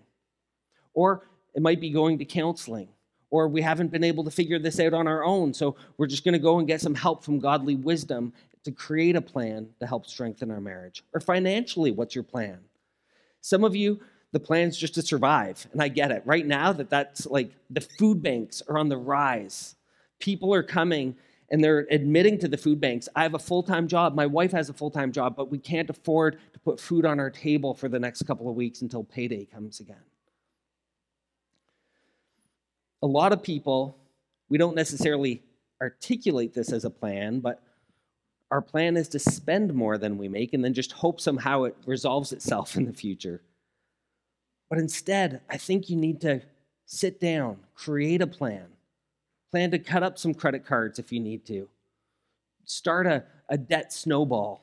Or 0.94 1.28
it 1.54 1.62
might 1.62 1.82
be 1.82 1.90
going 1.90 2.20
to 2.20 2.26
counseling, 2.26 2.90
or 3.30 3.48
we 3.48 3.62
haven't 3.62 3.92
been 3.92 4.04
able 4.04 4.24
to 4.24 4.32
figure 4.32 4.60
this 4.60 4.80
out 4.80 4.94
on 4.94 5.08
our 5.08 5.24
own, 5.24 5.54
so 5.54 5.76
we're 5.98 6.08
just 6.08 6.24
going 6.24 6.34
to 6.34 6.40
go 6.40 6.60
and 6.60 6.68
get 6.68 6.82
some 6.82 6.96
help 6.96 7.24
from 7.24 7.40
godly 7.40 7.76
wisdom 7.76 8.34
to 8.64 8.72
create 8.72 9.16
a 9.16 9.22
plan 9.22 9.70
to 9.80 9.88
help 9.88 10.06
strengthen 10.06 10.52
our 10.52 10.62
marriage. 10.62 11.04
Or 11.14 11.20
financially, 11.20 11.92
what's 11.92 12.16
your 12.16 12.24
plan? 12.24 12.60
Some 13.42 13.64
of 13.64 13.76
you, 13.76 14.00
the 14.32 14.40
plan's 14.40 14.78
just 14.78 14.96
to 14.96 15.02
survive, 15.02 15.68
and 15.72 15.82
I 15.82 15.88
get 15.88 16.12
it. 16.12 16.24
Right 16.26 16.46
now, 16.46 16.74
that 16.74 16.90
that's 16.90 17.26
like 17.26 17.52
the 17.70 17.82
food 17.82 18.22
banks 18.22 18.62
are 18.68 18.78
on 18.78 18.90
the 18.90 18.98
rise 18.98 19.76
people 20.20 20.54
are 20.54 20.64
coming 20.64 21.16
and 21.50 21.64
they're 21.64 21.88
admitting 21.92 22.40
to 22.40 22.48
the 22.48 22.58
food 22.58 22.82
banks 22.82 23.08
I 23.16 23.24
have 23.24 23.34
a 23.34 23.40
full 23.40 23.64
time 23.64 23.88
job, 23.88 24.16
my 24.16 24.26
wife 24.26 24.52
has 24.52 24.70
a 24.70 24.74
full 24.74 24.92
time 24.92 25.12
job, 25.12 25.36
but 25.36 25.52
we 25.52 25.58
can't 25.58 25.90
afford 25.90 26.40
to 26.54 26.60
put 26.60 26.80
food 26.80 27.06
on 27.06 27.20
our 27.20 27.30
table 27.30 27.74
for 27.74 27.88
the 27.88 28.00
next 28.00 28.24
couple 28.24 28.50
of 28.50 28.56
weeks 28.56 28.82
until 28.82 29.04
payday 29.04 29.46
comes 29.46 29.80
again. 29.80 30.04
A 33.02 33.08
lot 33.08 33.32
of 33.32 33.44
people, 33.44 33.98
we 34.50 34.58
don't 34.58 34.76
necessarily 34.76 35.44
articulate 35.82 36.54
this 36.54 36.72
as 36.72 36.86
a 36.86 36.90
plan, 36.90 37.40
but 37.40 37.62
our 38.52 38.62
plan 38.62 38.96
is 38.96 39.10
to 39.10 39.20
spend 39.20 39.74
more 39.74 39.98
than 39.98 40.18
we 40.18 40.28
make 40.28 40.54
and 40.54 40.64
then 40.64 40.74
just 40.74 40.94
hope 40.94 41.20
somehow 41.20 41.64
it 41.64 41.76
resolves 41.86 42.32
itself 42.32 42.76
in 42.76 42.86
the 42.86 42.94
future. 42.94 43.42
But 44.70 44.80
instead, 44.80 45.42
I 45.50 45.58
think 45.58 45.90
you 45.90 45.96
need 45.96 46.22
to 46.22 46.42
sit 46.86 47.20
down, 47.20 47.58
create 47.74 48.22
a 48.22 48.28
plan, 48.28 48.68
Plan 49.56 49.72
to 49.72 49.80
cut 49.80 50.04
up 50.04 50.20
some 50.20 50.34
credit 50.34 50.66
cards 50.66 51.00
if 51.00 51.14
you 51.14 51.22
need 51.22 51.46
to. 51.46 51.70
Start 52.66 53.08
a, 53.08 53.24
a 53.48 53.58
debt 53.58 53.94
snowball. 53.94 54.62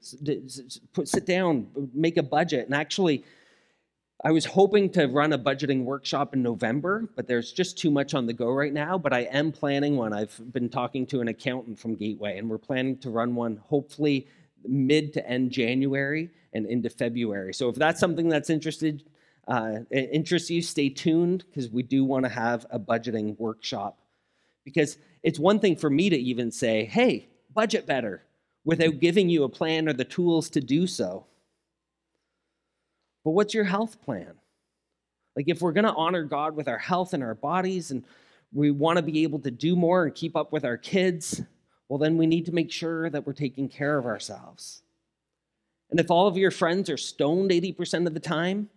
Sit 0.00 1.26
down, 1.26 1.68
make 1.94 2.16
a 2.16 2.22
budget. 2.24 2.66
And 2.66 2.74
actually, 2.74 3.22
I 4.24 4.32
was 4.32 4.44
hoping 4.44 4.90
to 4.94 5.06
run 5.06 5.32
a 5.32 5.38
budgeting 5.38 5.84
workshop 5.84 6.34
in 6.34 6.42
November, 6.42 7.08
but 7.14 7.28
there's 7.28 7.52
just 7.52 7.78
too 7.78 7.88
much 7.88 8.12
on 8.14 8.26
the 8.26 8.32
go 8.32 8.50
right 8.50 8.72
now. 8.72 8.98
But 8.98 9.12
I 9.12 9.28
am 9.30 9.52
planning 9.52 9.96
one. 9.96 10.12
I've 10.12 10.36
been 10.52 10.68
talking 10.68 11.06
to 11.06 11.20
an 11.20 11.28
accountant 11.28 11.78
from 11.78 11.94
Gateway, 11.94 12.36
and 12.36 12.50
we're 12.50 12.58
planning 12.58 12.98
to 13.02 13.10
run 13.10 13.36
one 13.36 13.62
hopefully 13.68 14.26
mid 14.66 15.12
to 15.12 15.24
end 15.24 15.52
January 15.52 16.30
and 16.52 16.66
into 16.66 16.90
February. 16.90 17.54
So 17.54 17.68
if 17.68 17.76
that's 17.76 18.00
something 18.00 18.28
that's 18.28 18.50
interested, 18.50 19.04
uh, 19.48 19.80
interests 19.90 20.50
you, 20.50 20.62
stay 20.62 20.88
tuned 20.88 21.44
because 21.48 21.70
we 21.70 21.82
do 21.82 22.04
want 22.04 22.24
to 22.24 22.28
have 22.28 22.66
a 22.70 22.78
budgeting 22.78 23.38
workshop. 23.38 23.98
Because 24.64 24.98
it's 25.22 25.38
one 25.38 25.58
thing 25.58 25.76
for 25.76 25.90
me 25.90 26.10
to 26.10 26.16
even 26.16 26.50
say, 26.50 26.84
hey, 26.84 27.28
budget 27.52 27.86
better, 27.86 28.22
without 28.64 29.00
giving 29.00 29.28
you 29.28 29.44
a 29.44 29.48
plan 29.48 29.88
or 29.88 29.92
the 29.92 30.04
tools 30.04 30.50
to 30.50 30.60
do 30.60 30.86
so. 30.86 31.26
But 33.24 33.32
what's 33.32 33.54
your 33.54 33.64
health 33.64 34.00
plan? 34.02 34.34
Like, 35.36 35.48
if 35.48 35.60
we're 35.62 35.72
going 35.72 35.84
to 35.84 35.94
honor 35.94 36.24
God 36.24 36.56
with 36.56 36.68
our 36.68 36.78
health 36.78 37.14
and 37.14 37.22
our 37.22 37.34
bodies, 37.34 37.90
and 37.90 38.04
we 38.52 38.70
want 38.70 38.96
to 38.96 39.02
be 39.02 39.22
able 39.22 39.38
to 39.40 39.50
do 39.50 39.76
more 39.76 40.04
and 40.04 40.14
keep 40.14 40.36
up 40.36 40.52
with 40.52 40.64
our 40.64 40.76
kids, 40.76 41.42
well, 41.88 41.98
then 41.98 42.16
we 42.16 42.26
need 42.26 42.46
to 42.46 42.52
make 42.52 42.70
sure 42.70 43.10
that 43.10 43.26
we're 43.26 43.32
taking 43.32 43.68
care 43.68 43.98
of 43.98 44.06
ourselves. 44.06 44.82
And 45.90 45.98
if 45.98 46.10
all 46.10 46.26
of 46.26 46.36
your 46.36 46.50
friends 46.50 46.88
are 46.88 46.96
stoned 46.96 47.50
80% 47.50 48.06
of 48.06 48.14
the 48.14 48.20
time, 48.20 48.68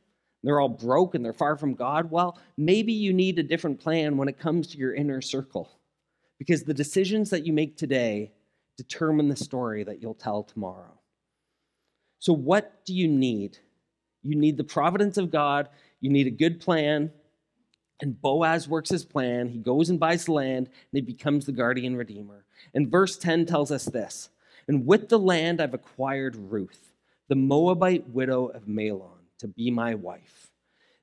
they're 0.43 0.59
all 0.59 0.69
broke 0.69 1.15
and 1.15 1.23
they're 1.23 1.33
far 1.33 1.55
from 1.55 1.73
God, 1.73 2.11
well, 2.11 2.37
maybe 2.57 2.91
you 2.91 3.13
need 3.13 3.39
a 3.39 3.43
different 3.43 3.79
plan 3.79 4.17
when 4.17 4.27
it 4.27 4.39
comes 4.39 4.67
to 4.67 4.77
your 4.77 4.93
inner 4.93 5.21
circle. 5.21 5.79
Because 6.37 6.63
the 6.63 6.73
decisions 6.73 7.29
that 7.29 7.45
you 7.45 7.53
make 7.53 7.77
today 7.77 8.33
determine 8.77 9.29
the 9.29 9.35
story 9.35 9.83
that 9.83 10.01
you'll 10.01 10.13
tell 10.13 10.43
tomorrow. 10.43 10.99
So, 12.19 12.33
what 12.33 12.85
do 12.85 12.93
you 12.93 13.07
need? 13.07 13.57
You 14.21 14.35
need 14.35 14.57
the 14.57 14.63
providence 14.63 15.17
of 15.17 15.31
God, 15.31 15.69
you 16.01 16.09
need 16.09 16.27
a 16.27 16.31
good 16.31 16.59
plan, 16.59 17.11
and 18.01 18.21
Boaz 18.21 18.67
works 18.67 18.89
his 18.89 19.05
plan. 19.05 19.47
He 19.47 19.59
goes 19.59 19.89
and 19.89 19.99
buys 19.99 20.25
the 20.25 20.33
land, 20.33 20.67
and 20.67 20.91
he 20.91 21.01
becomes 21.01 21.45
the 21.45 21.51
guardian 21.51 21.95
redeemer. 21.95 22.45
And 22.73 22.91
verse 22.91 23.17
10 23.17 23.45
tells 23.45 23.71
us 23.71 23.85
this 23.85 24.29
And 24.67 24.85
with 24.85 25.07
the 25.07 25.19
land 25.19 25.61
I've 25.61 25.73
acquired 25.73 26.35
Ruth, 26.35 26.91
the 27.29 27.35
Moabite 27.35 28.09
widow 28.09 28.47
of 28.47 28.67
Mahlon 28.67 29.12
to 29.43 29.47
be 29.49 29.69
my 29.69 29.93
wife. 29.93 30.49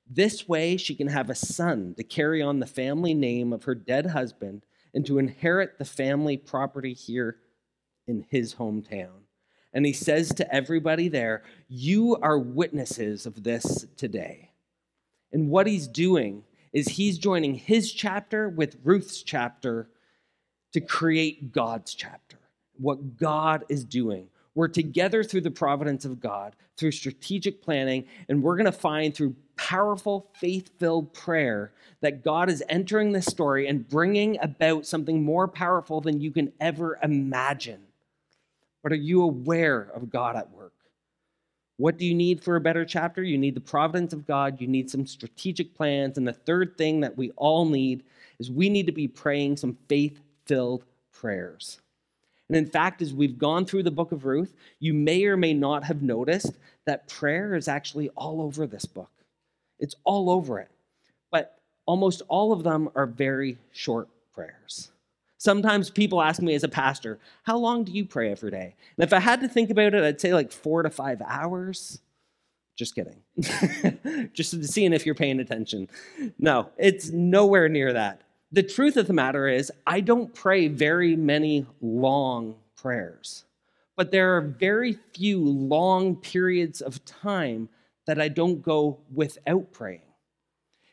This 0.08 0.48
way, 0.48 0.76
she 0.76 0.94
can 0.94 1.08
have 1.08 1.30
a 1.30 1.34
son 1.34 1.94
to 1.98 2.02
carry 2.02 2.42
on 2.42 2.58
the 2.58 2.66
family 2.66 3.14
name 3.14 3.52
of 3.52 3.64
her 3.64 3.74
dead 3.74 4.06
husband 4.06 4.64
and 4.94 5.06
to 5.06 5.18
inherit 5.18 5.78
the 5.78 5.84
family 5.84 6.38
property 6.38 6.94
here 6.94 7.36
in 8.08 8.24
his 8.30 8.54
hometown. 8.54 9.26
And 9.74 9.84
he 9.84 9.92
says 9.92 10.30
to 10.30 10.52
everybody 10.52 11.08
there, 11.08 11.44
You 11.68 12.16
are 12.22 12.38
witnesses 12.38 13.26
of 13.26 13.44
this 13.44 13.86
today. 13.96 14.50
And 15.32 15.50
what 15.50 15.66
he's 15.66 15.86
doing 15.86 16.44
is 16.72 16.88
he's 16.88 17.18
joining 17.18 17.54
his 17.54 17.92
chapter 17.92 18.48
with 18.48 18.78
Ruth's 18.82 19.22
chapter 19.22 19.90
to 20.72 20.80
create 20.80 21.52
God's 21.52 21.94
chapter, 21.94 22.38
what 22.78 23.18
God 23.18 23.64
is 23.68 23.84
doing. 23.84 24.28
We're 24.54 24.68
together 24.68 25.22
through 25.22 25.42
the 25.42 25.50
providence 25.50 26.04
of 26.04 26.20
God, 26.20 26.56
through 26.76 26.90
strategic 26.90 27.62
planning, 27.62 28.04
and 28.28 28.42
we're 28.42 28.56
going 28.56 28.64
to 28.64 28.72
find 28.72 29.14
through 29.14 29.36
powerful, 29.56 30.30
faith 30.34 30.70
filled 30.78 31.12
prayer 31.12 31.72
that 32.00 32.24
God 32.24 32.48
is 32.50 32.64
entering 32.68 33.12
this 33.12 33.26
story 33.26 33.68
and 33.68 33.88
bringing 33.88 34.38
about 34.42 34.86
something 34.86 35.22
more 35.22 35.46
powerful 35.46 36.00
than 36.00 36.20
you 36.20 36.30
can 36.32 36.52
ever 36.60 36.98
imagine. 37.02 37.82
But 38.82 38.92
are 38.92 38.96
you 38.96 39.22
aware 39.22 39.90
of 39.94 40.10
God 40.10 40.34
at 40.34 40.50
work? 40.50 40.72
What 41.76 41.96
do 41.96 42.04
you 42.04 42.14
need 42.14 42.42
for 42.42 42.56
a 42.56 42.60
better 42.60 42.84
chapter? 42.84 43.22
You 43.22 43.38
need 43.38 43.54
the 43.54 43.60
providence 43.60 44.12
of 44.12 44.26
God, 44.26 44.60
you 44.60 44.66
need 44.66 44.90
some 44.90 45.06
strategic 45.06 45.74
plans, 45.74 46.18
and 46.18 46.26
the 46.26 46.32
third 46.32 46.76
thing 46.76 47.00
that 47.00 47.16
we 47.16 47.30
all 47.36 47.64
need 47.64 48.02
is 48.38 48.50
we 48.50 48.68
need 48.68 48.86
to 48.86 48.92
be 48.92 49.08
praying 49.08 49.56
some 49.56 49.78
faith 49.88 50.20
filled 50.44 50.84
prayers. 51.12 51.80
And 52.50 52.56
in 52.56 52.66
fact, 52.66 53.00
as 53.00 53.14
we've 53.14 53.38
gone 53.38 53.64
through 53.64 53.84
the 53.84 53.92
book 53.92 54.10
of 54.10 54.24
Ruth, 54.24 54.52
you 54.80 54.92
may 54.92 55.24
or 55.24 55.36
may 55.36 55.54
not 55.54 55.84
have 55.84 56.02
noticed 56.02 56.58
that 56.84 57.06
prayer 57.06 57.54
is 57.54 57.68
actually 57.68 58.08
all 58.16 58.42
over 58.42 58.66
this 58.66 58.86
book. 58.86 59.12
It's 59.78 59.94
all 60.02 60.28
over 60.28 60.58
it. 60.58 60.68
But 61.30 61.60
almost 61.86 62.22
all 62.26 62.52
of 62.52 62.64
them 62.64 62.88
are 62.96 63.06
very 63.06 63.58
short 63.70 64.08
prayers. 64.34 64.90
Sometimes 65.38 65.90
people 65.90 66.20
ask 66.20 66.42
me 66.42 66.56
as 66.56 66.64
a 66.64 66.68
pastor, 66.68 67.20
How 67.44 67.56
long 67.56 67.84
do 67.84 67.92
you 67.92 68.04
pray 68.04 68.32
every 68.32 68.50
day? 68.50 68.74
And 68.98 69.04
if 69.04 69.12
I 69.12 69.20
had 69.20 69.40
to 69.42 69.48
think 69.48 69.70
about 69.70 69.94
it, 69.94 70.02
I'd 70.02 70.20
say 70.20 70.34
like 70.34 70.50
four 70.50 70.82
to 70.82 70.90
five 70.90 71.22
hours. 71.22 72.00
Just 72.74 72.96
kidding. 72.96 73.22
Just 74.34 74.64
seeing 74.64 74.92
if 74.92 75.06
you're 75.06 75.14
paying 75.14 75.38
attention. 75.38 75.88
No, 76.36 76.70
it's 76.76 77.10
nowhere 77.10 77.68
near 77.68 77.92
that 77.92 78.22
the 78.52 78.62
truth 78.62 78.96
of 78.96 79.06
the 79.06 79.12
matter 79.12 79.46
is, 79.48 79.70
I 79.86 80.00
don't 80.00 80.34
pray 80.34 80.68
very 80.68 81.16
many 81.16 81.66
long 81.80 82.56
prayers, 82.76 83.44
but 83.96 84.10
there 84.10 84.36
are 84.36 84.40
very 84.40 84.94
few 85.14 85.38
long 85.44 86.16
periods 86.16 86.80
of 86.80 87.04
time 87.04 87.68
that 88.06 88.20
I 88.20 88.28
don't 88.28 88.60
go 88.60 88.98
without 89.12 89.72
praying. 89.72 90.02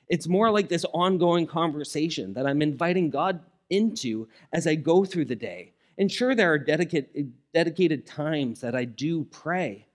It's 0.08 0.28
more 0.28 0.52
like 0.52 0.70
this 0.70 0.86
ongoing 0.94 1.48
conversation 1.48 2.34
that 2.34 2.46
I'm 2.46 2.62
inviting 2.62 3.10
God 3.10 3.40
into 3.70 4.28
as 4.54 4.68
I 4.68 4.76
go 4.76 5.04
through 5.04 5.26
the 5.26 5.36
day. 5.36 5.74
And 5.98 6.12
sure, 6.12 6.36
there 6.36 6.54
are 6.54 6.60
dedicated, 6.60 7.34
dedicated 7.54 8.06
times 8.06 8.62
that 8.62 8.76
I 8.76 8.86
do 8.86 9.24
pray, 9.26 9.88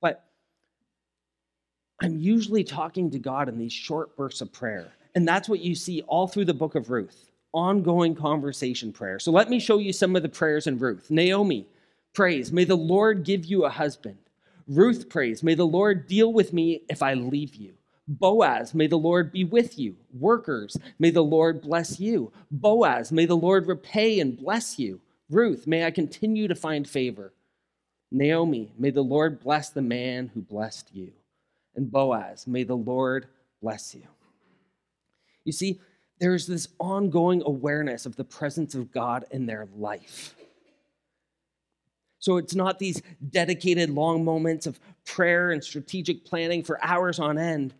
but 0.00 0.24
I'm 2.02 2.18
usually 2.18 2.64
talking 2.64 3.12
to 3.12 3.18
God 3.18 3.48
in 3.48 3.58
these 3.58 3.72
short 3.72 4.16
bursts 4.16 4.40
of 4.40 4.52
prayer. 4.52 4.92
And 5.14 5.26
that's 5.26 5.48
what 5.48 5.60
you 5.60 5.74
see 5.74 6.02
all 6.02 6.26
through 6.26 6.46
the 6.46 6.54
book 6.54 6.74
of 6.74 6.90
Ruth 6.90 7.30
ongoing 7.54 8.16
conversation 8.16 8.92
prayer. 8.92 9.18
So 9.20 9.30
let 9.30 9.48
me 9.48 9.60
show 9.60 9.78
you 9.78 9.92
some 9.92 10.16
of 10.16 10.22
the 10.22 10.28
prayers 10.28 10.66
in 10.66 10.78
Ruth. 10.78 11.10
Naomi 11.10 11.66
prays, 12.12 12.52
May 12.52 12.64
the 12.64 12.74
Lord 12.74 13.24
give 13.24 13.44
you 13.44 13.64
a 13.64 13.70
husband. 13.70 14.18
Ruth 14.66 15.08
prays, 15.08 15.42
May 15.42 15.54
the 15.54 15.66
Lord 15.66 16.08
deal 16.08 16.32
with 16.32 16.52
me 16.52 16.82
if 16.88 17.02
I 17.02 17.14
leave 17.14 17.54
you. 17.54 17.74
Boaz, 18.06 18.74
may 18.74 18.86
the 18.86 18.98
Lord 18.98 19.32
be 19.32 19.44
with 19.44 19.78
you. 19.78 19.96
Workers, 20.12 20.76
may 20.98 21.10
the 21.10 21.24
Lord 21.24 21.62
bless 21.62 21.98
you. 21.98 22.32
Boaz, 22.50 23.10
may 23.10 23.24
the 23.24 23.36
Lord 23.36 23.66
repay 23.66 24.20
and 24.20 24.36
bless 24.36 24.78
you. 24.78 25.00
Ruth, 25.30 25.66
may 25.66 25.86
I 25.86 25.90
continue 25.90 26.46
to 26.48 26.54
find 26.54 26.86
favor. 26.86 27.32
Naomi, 28.12 28.72
may 28.78 28.90
the 28.90 29.02
Lord 29.02 29.40
bless 29.40 29.70
the 29.70 29.80
man 29.80 30.30
who 30.34 30.42
blessed 30.42 30.94
you. 30.94 31.12
And 31.74 31.90
Boaz, 31.90 32.46
may 32.46 32.62
the 32.62 32.76
Lord 32.76 33.26
bless 33.62 33.94
you. 33.94 34.02
You 35.44 35.52
see, 35.52 35.80
there's 36.20 36.46
this 36.46 36.68
ongoing 36.78 37.42
awareness 37.44 38.06
of 38.06 38.16
the 38.16 38.24
presence 38.24 38.74
of 38.74 38.92
God 38.92 39.24
in 39.30 39.46
their 39.46 39.68
life. 39.76 40.34
So 42.18 42.38
it's 42.38 42.54
not 42.54 42.78
these 42.78 43.02
dedicated 43.30 43.90
long 43.90 44.24
moments 44.24 44.66
of 44.66 44.80
prayer 45.04 45.50
and 45.50 45.62
strategic 45.62 46.24
planning 46.24 46.62
for 46.62 46.82
hours 46.82 47.18
on 47.18 47.36
end. 47.36 47.74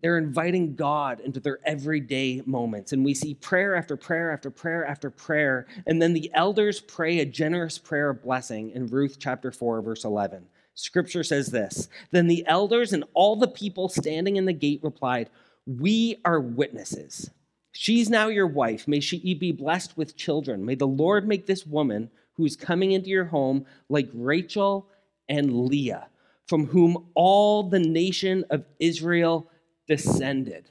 They're 0.00 0.18
inviting 0.18 0.76
God 0.76 1.18
into 1.18 1.40
their 1.40 1.58
everyday 1.64 2.42
moments. 2.46 2.92
And 2.92 3.04
we 3.04 3.14
see 3.14 3.34
prayer 3.34 3.74
after 3.74 3.96
prayer 3.96 4.32
after 4.32 4.50
prayer 4.50 4.86
after 4.86 5.10
prayer. 5.10 5.66
And 5.88 6.00
then 6.00 6.12
the 6.12 6.30
elders 6.34 6.80
pray 6.80 7.18
a 7.18 7.26
generous 7.26 7.78
prayer 7.78 8.10
of 8.10 8.22
blessing 8.22 8.70
in 8.70 8.86
Ruth 8.86 9.16
chapter 9.18 9.50
4, 9.50 9.82
verse 9.82 10.04
11. 10.04 10.46
Scripture 10.74 11.24
says 11.24 11.48
this 11.48 11.88
Then 12.12 12.28
the 12.28 12.46
elders 12.46 12.92
and 12.92 13.02
all 13.12 13.34
the 13.34 13.48
people 13.48 13.88
standing 13.88 14.36
in 14.36 14.44
the 14.44 14.52
gate 14.52 14.80
replied, 14.84 15.30
we 15.68 16.16
are 16.24 16.40
witnesses. 16.40 17.30
She's 17.72 18.08
now 18.08 18.28
your 18.28 18.46
wife. 18.46 18.88
May 18.88 19.00
she 19.00 19.34
be 19.34 19.52
blessed 19.52 19.96
with 19.96 20.16
children. 20.16 20.64
May 20.64 20.74
the 20.74 20.86
Lord 20.86 21.28
make 21.28 21.46
this 21.46 21.66
woman 21.66 22.10
who 22.32 22.46
is 22.46 22.56
coming 22.56 22.92
into 22.92 23.10
your 23.10 23.26
home 23.26 23.66
like 23.90 24.08
Rachel 24.14 24.88
and 25.28 25.66
Leah, 25.66 26.08
from 26.46 26.66
whom 26.66 27.08
all 27.14 27.64
the 27.64 27.78
nation 27.78 28.44
of 28.48 28.64
Israel 28.80 29.50
descended. 29.86 30.70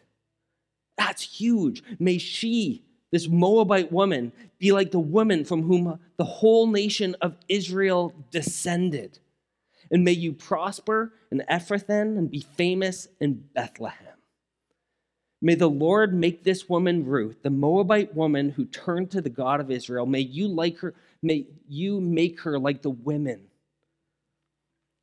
That's 0.97 1.21
huge. 1.21 1.83
May 1.99 2.17
she, 2.17 2.83
this 3.11 3.27
Moabite 3.27 3.91
woman, 3.91 4.31
be 4.57 4.71
like 4.71 4.89
the 4.89 4.99
woman 4.99 5.45
from 5.45 5.61
whom 5.61 5.99
the 6.17 6.25
whole 6.25 6.65
nation 6.65 7.15
of 7.21 7.37
Israel 7.47 8.15
descended. 8.31 9.19
And 9.91 10.03
may 10.03 10.13
you 10.13 10.33
prosper 10.33 11.13
in 11.31 11.43
Ephrathah 11.49 12.17
and 12.17 12.31
be 12.31 12.41
famous 12.41 13.07
in 13.21 13.43
Bethlehem. 13.53 14.16
May 15.41 15.55
the 15.55 15.69
Lord 15.69 16.13
make 16.13 16.43
this 16.43 16.67
woman 16.67 17.05
Ruth, 17.05 17.43
the 17.43 17.49
Moabite 17.49 18.15
woman 18.15 18.49
who 18.49 18.65
turned 18.65 19.11
to 19.11 19.21
the 19.21 19.29
God 19.29 19.59
of 19.59 19.69
Israel, 19.69 20.05
may 20.05 20.21
you 20.21 20.47
like 20.47 20.79
her, 20.79 20.95
may 21.21 21.45
you 21.67 22.01
make 22.01 22.41
her 22.41 22.57
like 22.57 22.81
the 22.81 22.89
women 22.89 23.41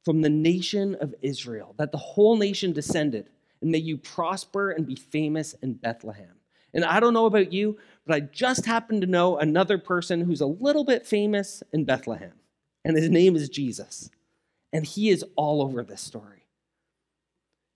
from 0.05 0.21
the 0.21 0.31
nation 0.31 0.97
of 0.97 1.15
Israel, 1.23 1.75
that 1.79 1.93
the 1.93 1.99
whole 1.99 2.37
nation 2.37 2.73
descended, 2.73 3.31
and 3.61 3.71
may 3.71 3.79
you 3.79 3.97
prosper 3.97 4.71
and 4.71 4.87
be 4.87 4.97
famous 4.97 5.55
in 5.63 5.75
Bethlehem. 5.75 6.35
And 6.75 6.85
I 6.85 6.99
don't 6.99 7.15
know 7.15 7.27
about 7.27 7.53
you, 7.53 7.79
but 8.05 8.17
I 8.17 8.21
just 8.21 8.67
happen 8.67 9.01
to 9.01 9.07
know 9.07 9.39
another 9.39 9.79
person 9.79 10.21
who's 10.21 10.41
a 10.41 10.47
little 10.47 10.85
bit 10.85 11.07
famous 11.07 11.63
in 11.73 11.85
Bethlehem, 11.85 12.33
and 12.85 12.97
his 12.97 13.09
name 13.09 13.37
is 13.37 13.49
Jesus. 13.49 14.11
And 14.73 14.85
he 14.85 15.11
is 15.11 15.25
all 15.37 15.63
over 15.63 15.85
this 15.85 16.01
story. 16.01 16.45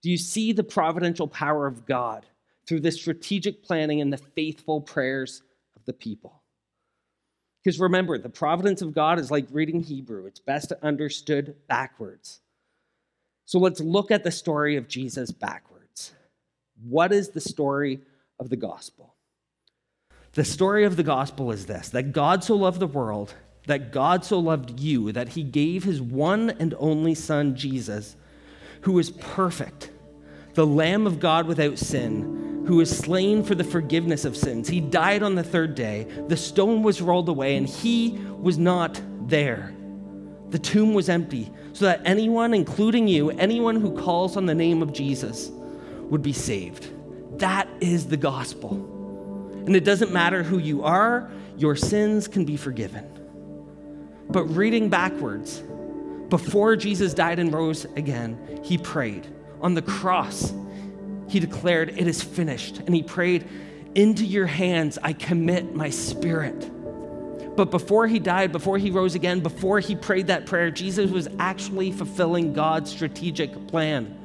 Do 0.03 0.11
you 0.11 0.19
see 0.19 0.53
the 0.53 0.65
providential 0.65 1.29
power 1.29 1.67
of 1.67 1.87
God? 1.87 2.27
Through 2.69 2.81
the 2.81 2.93
strategic 2.93 3.65
planning 3.65 4.03
and 4.03 4.13
the 4.13 4.19
faithful 4.19 4.83
prayers 4.83 5.43
of 5.75 5.85
the 5.87 5.93
people. 5.95 6.43
Because 7.65 7.81
remember, 7.81 8.19
the 8.19 8.29
providence 8.29 8.83
of 8.83 8.95
God 8.95 9.19
is 9.19 9.31
like 9.31 9.47
reading 9.51 9.83
Hebrew, 9.83 10.27
it's 10.27 10.39
best 10.39 10.73
understood 10.83 11.57
backwards. 11.67 12.41
So 13.47 13.59
let's 13.59 13.81
look 13.81 14.11
at 14.11 14.23
the 14.23 14.31
story 14.31 14.77
of 14.77 14.87
Jesus 14.87 15.33
backwards. 15.33 16.13
What 16.87 17.11
is 17.11 17.31
the 17.31 17.41
story 17.41 18.01
of 18.39 18.51
the 18.51 18.57
gospel? 18.57 19.15
The 20.33 20.45
story 20.45 20.85
of 20.85 20.97
the 20.97 21.03
gospel 21.03 21.51
is 21.51 21.65
this 21.65 21.89
that 21.89 22.13
God 22.13 22.45
so 22.45 22.55
loved 22.55 22.81
the 22.81 22.87
world, 22.87 23.33
that 23.67 23.93
God 23.93 24.27
so 24.27 24.39
loved 24.39 24.79
you, 24.79 25.11
that 25.13 25.31
he 25.31 25.43
gave 25.43 25.85
his 25.85 26.03
one 26.03 26.51
and 26.51 26.75
only 26.79 27.15
Son, 27.15 27.57
Jesus, 27.57 28.15
who 28.83 28.99
is 28.99 29.11
perfect, 29.11 29.91
the 30.53 30.67
Lamb 30.67 31.07
of 31.07 31.19
God 31.19 31.47
without 31.47 31.79
sin 31.79 32.48
who 32.69 32.77
was 32.77 32.95
slain 32.95 33.43
for 33.43 33.55
the 33.55 33.65
forgiveness 33.65 34.27
of 34.27 34.37
sins. 34.37 34.69
He 34.69 34.79
died 34.79 35.23
on 35.23 35.35
the 35.35 35.43
third 35.43 35.75
day. 35.75 36.07
The 36.29 36.37
stone 36.37 36.83
was 36.83 37.01
rolled 37.01 37.31
away, 37.31 37.57
and 37.57 37.67
he 37.67 38.19
was 38.39 38.59
not 38.59 39.01
there. 39.27 39.75
The 40.51 40.59
tomb 40.59 40.93
was 40.93 41.09
empty 41.09 41.51
so 41.73 41.87
that 41.87 42.03
anyone, 42.05 42.53
including 42.53 43.09
you, 43.09 43.31
anyone 43.31 43.77
who 43.77 43.97
calls 43.97 44.37
on 44.37 44.45
the 44.45 44.55
name 44.55 44.83
of 44.83 44.93
Jesus, 44.93 45.51
would 46.11 46.21
be 46.21 46.35
saved. 46.35 46.91
That 47.39 47.67
is 47.81 48.07
the 48.07 48.19
gospel. 48.19 48.73
And 49.65 49.75
it 49.75 49.85
doesn't 49.85 50.13
matter 50.13 50.43
who 50.43 50.59
you 50.59 50.85
are, 50.85 51.31
your 51.57 51.75
sins 51.75 52.29
can 52.29 52.45
be 52.45 52.59
forgiven. 52.59 53.07
But 54.29 54.45
reading 54.45 54.91
backwards, 54.91 55.63
before 56.29 56.77
Jesus 56.77 57.15
died 57.15 57.39
and 57.39 57.51
rose 57.51 57.87
again, 57.97 58.61
he 58.63 58.77
prayed. 58.77 59.27
On 59.63 59.73
the 59.73 59.81
cross, 59.81 60.53
he 61.29 61.41
declared, 61.41 61.91
It 61.91 62.07
is 62.07 62.23
finished. 62.23 62.79
And 62.79 62.95
he 62.95 63.03
prayed, 63.03 63.47
Into 63.95 64.25
your 64.25 64.47
hands 64.47 64.99
I 65.03 65.13
commit 65.13 65.75
my 65.75 65.91
spirit. 65.91 66.71
But 67.57 67.71
before 67.71 68.07
he 68.07 68.19
died, 68.19 68.53
before 68.53 68.79
he 68.79 68.91
rose 68.91 69.15
again, 69.15 69.41
before 69.41 69.81
he 69.81 69.97
prayed 69.97 70.29
that 70.29 70.47
prayer, 70.47 70.71
Jesus 70.71 71.11
was 71.11 71.29
actually 71.39 71.91
fulfilling 71.91 72.53
God's 72.53 72.91
strategic 72.91 73.67
plan. 73.67 74.17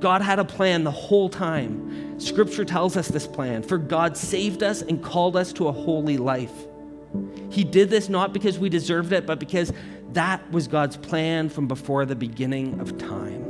God 0.00 0.20
had 0.20 0.38
a 0.38 0.44
plan 0.44 0.84
the 0.84 0.90
whole 0.90 1.28
time. 1.28 2.20
Scripture 2.20 2.64
tells 2.64 2.96
us 2.96 3.08
this 3.08 3.26
plan. 3.26 3.62
For 3.62 3.78
God 3.78 4.16
saved 4.16 4.62
us 4.62 4.82
and 4.82 5.02
called 5.02 5.36
us 5.36 5.52
to 5.54 5.68
a 5.68 5.72
holy 5.72 6.18
life. 6.18 6.52
He 7.50 7.64
did 7.64 7.88
this 7.88 8.08
not 8.08 8.32
because 8.32 8.58
we 8.58 8.68
deserved 8.68 9.12
it, 9.12 9.26
but 9.26 9.38
because 9.38 9.72
that 10.12 10.50
was 10.50 10.68
God's 10.68 10.96
plan 10.96 11.48
from 11.48 11.68
before 11.68 12.04
the 12.04 12.16
beginning 12.16 12.80
of 12.80 12.98
time 12.98 13.41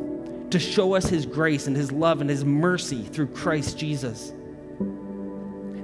to 0.52 0.58
show 0.58 0.94
us 0.94 1.06
His 1.06 1.26
grace 1.26 1.66
and 1.66 1.76
His 1.76 1.90
love 1.90 2.20
and 2.20 2.30
His 2.30 2.44
mercy 2.44 3.02
through 3.02 3.28
Christ 3.28 3.78
Jesus. 3.78 4.32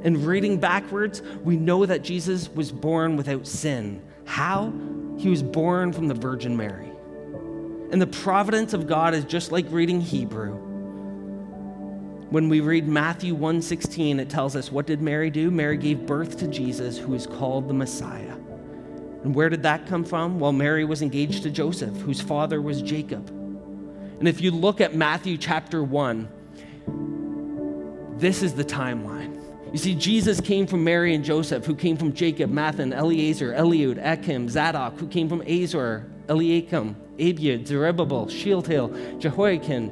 And 0.05 0.25
reading 0.25 0.59
backwards, 0.59 1.23
we 1.43 1.57
know 1.57 1.85
that 1.85 2.03
Jesus 2.03 2.49
was 2.51 2.71
born 2.71 3.17
without 3.17 3.47
sin. 3.47 4.03
How? 4.25 4.73
He 5.19 5.29
was 5.29 5.43
born 5.43 5.93
from 5.93 6.07
the 6.07 6.15
Virgin 6.15 6.57
Mary. 6.57 6.91
And 7.91 8.01
the 8.01 8.07
providence 8.07 8.75
of 8.75 8.87
God 8.87 9.15
is 9.15 9.25
just 9.25 9.51
like 9.51 9.67
reading 9.71 10.01
Hebrew. 10.01 10.55
When 12.31 12.51
we 12.51 12.61
read 12.61 12.87
Matthew 12.87 13.35
1:16, 13.35 14.21
it 14.21 14.29
tells 14.29 14.55
us 14.55 14.71
what 14.71 14.87
did 14.87 15.01
Mary 15.01 15.31
do? 15.31 15.51
Mary 15.51 15.79
gave 15.79 16.07
birth 16.07 16.37
to 16.39 16.47
Jesus, 16.47 16.99
who 16.99 17.15
is 17.15 17.27
called 17.27 17.69
the 17.69 17.75
Messiah. 17.75 18.35
And 19.25 19.35
where 19.35 19.49
did 19.49 19.63
that 19.63 19.87
come 19.87 20.05
from? 20.05 20.39
Well, 20.39 20.53
Mary 20.53 20.85
was 20.85 21.01
engaged 21.03 21.43
to 21.45 21.51
Joseph, 21.51 21.97
whose 22.03 22.21
father 22.21 22.61
was 22.61 22.83
Jacob. 22.83 23.38
And 24.19 24.27
if 24.27 24.41
you 24.41 24.51
look 24.51 24.81
at 24.81 24.95
Matthew 24.95 25.39
chapter 25.39 25.83
1, 25.83 26.29
this 28.19 28.43
is 28.43 28.55
the 28.55 28.65
timeline. 28.65 29.41
You 29.73 29.79
see, 29.79 29.95
Jesus 29.95 30.41
came 30.41 30.67
from 30.67 30.83
Mary 30.83 31.15
and 31.15 31.25
Joseph, 31.25 31.65
who 31.65 31.77
came 31.77 31.97
from 31.97 32.13
Jacob, 32.13 32.51
Matthan, 32.51 32.93
Eleazar, 32.93 33.53
Eliud, 33.53 33.99
Achim, 34.03 34.49
Zadok, 34.49 34.99
who 34.99 35.07
came 35.07 35.29
from 35.29 35.43
Azor, 35.43 36.11
Eliakim, 36.29 36.97
Abiud, 37.19 37.67
Zerubbabel, 37.67 38.29
Shealtiel, 38.29 39.19
Jehoiakim, 39.19 39.91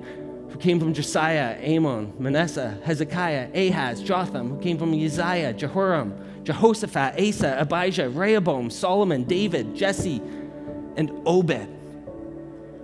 who 0.49 0.59
came 0.59 0.81
from 0.81 0.93
Josiah, 0.95 1.59
Amon, 1.63 2.15
Manasseh, 2.19 2.81
Hezekiah, 2.85 3.51
Ahaz, 3.55 4.03
Jotham, 4.03 4.49
who 4.49 4.61
came 4.61 4.79
from 4.79 4.93
Uzziah, 4.93 5.53
Jehoram, 5.53 6.15
Jehoshaphat, 6.43 7.21
Asa, 7.21 7.61
Abijah, 7.61 8.09
Rehoboam, 8.09 8.71
Solomon, 8.71 9.25
David, 9.25 9.77
Jesse, 9.77 10.23
and 10.97 11.13
Obed, 11.27 11.69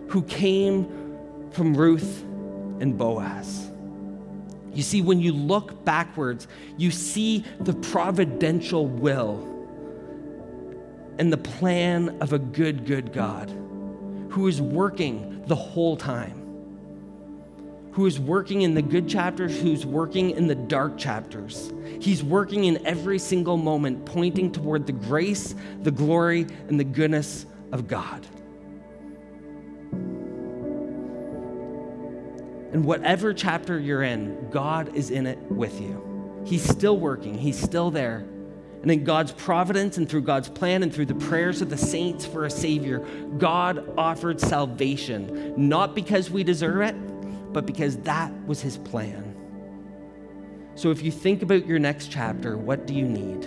who 0.09 0.22
came 0.22 1.01
from 1.52 1.76
Ruth 1.76 2.22
and 2.80 2.96
Boaz. 2.96 3.70
You 4.74 4.82
see, 4.82 5.02
when 5.02 5.20
you 5.20 5.32
look 5.32 5.84
backwards, 5.84 6.48
you 6.78 6.90
see 6.90 7.44
the 7.60 7.74
providential 7.74 8.86
will 8.86 9.48
and 11.18 11.32
the 11.32 11.36
plan 11.36 12.16
of 12.20 12.32
a 12.32 12.38
good, 12.38 12.86
good 12.86 13.12
God 13.12 13.50
who 14.30 14.48
is 14.48 14.62
working 14.62 15.44
the 15.46 15.54
whole 15.54 15.94
time, 15.94 16.38
who 17.92 18.06
is 18.06 18.18
working 18.18 18.62
in 18.62 18.72
the 18.72 18.80
good 18.80 19.06
chapters, 19.06 19.60
who's 19.60 19.84
working 19.84 20.30
in 20.30 20.46
the 20.46 20.54
dark 20.54 20.96
chapters. 20.96 21.70
He's 22.00 22.24
working 22.24 22.64
in 22.64 22.84
every 22.86 23.18
single 23.18 23.58
moment, 23.58 24.06
pointing 24.06 24.50
toward 24.50 24.86
the 24.86 24.92
grace, 24.92 25.54
the 25.82 25.90
glory, 25.90 26.46
and 26.68 26.80
the 26.80 26.84
goodness 26.84 27.44
of 27.72 27.86
God. 27.88 28.26
And 32.72 32.85
whatever 32.87 33.35
chapter 33.35 33.78
you're 33.78 34.02
in, 34.02 34.48
God 34.50 34.94
is 34.94 35.11
in 35.11 35.26
it 35.26 35.38
with 35.50 35.78
you. 35.80 36.42
He's 36.46 36.64
still 36.64 36.96
working, 36.96 37.35
He's 37.35 37.61
still 37.61 37.90
there. 37.90 38.24
And 38.80 38.90
in 38.90 39.04
God's 39.04 39.30
providence 39.30 39.96
and 39.96 40.08
through 40.08 40.22
God's 40.22 40.48
plan 40.48 40.82
and 40.82 40.92
through 40.92 41.06
the 41.06 41.14
prayers 41.14 41.62
of 41.62 41.70
the 41.70 41.76
saints 41.76 42.26
for 42.26 42.46
a 42.46 42.50
Savior, 42.50 42.98
God 43.38 43.94
offered 43.96 44.40
salvation, 44.40 45.54
not 45.56 45.94
because 45.94 46.30
we 46.30 46.42
deserve 46.42 46.80
it, 46.80 47.52
but 47.52 47.64
because 47.64 47.96
that 47.98 48.32
was 48.46 48.61
His 48.61 48.78
plan. 48.78 49.37
So 50.74 50.90
if 50.90 51.02
you 51.02 51.12
think 51.12 51.42
about 51.42 51.64
your 51.66 51.78
next 51.78 52.11
chapter, 52.11 52.56
what 52.56 52.87
do 52.87 52.94
you 52.94 53.06
need? 53.06 53.42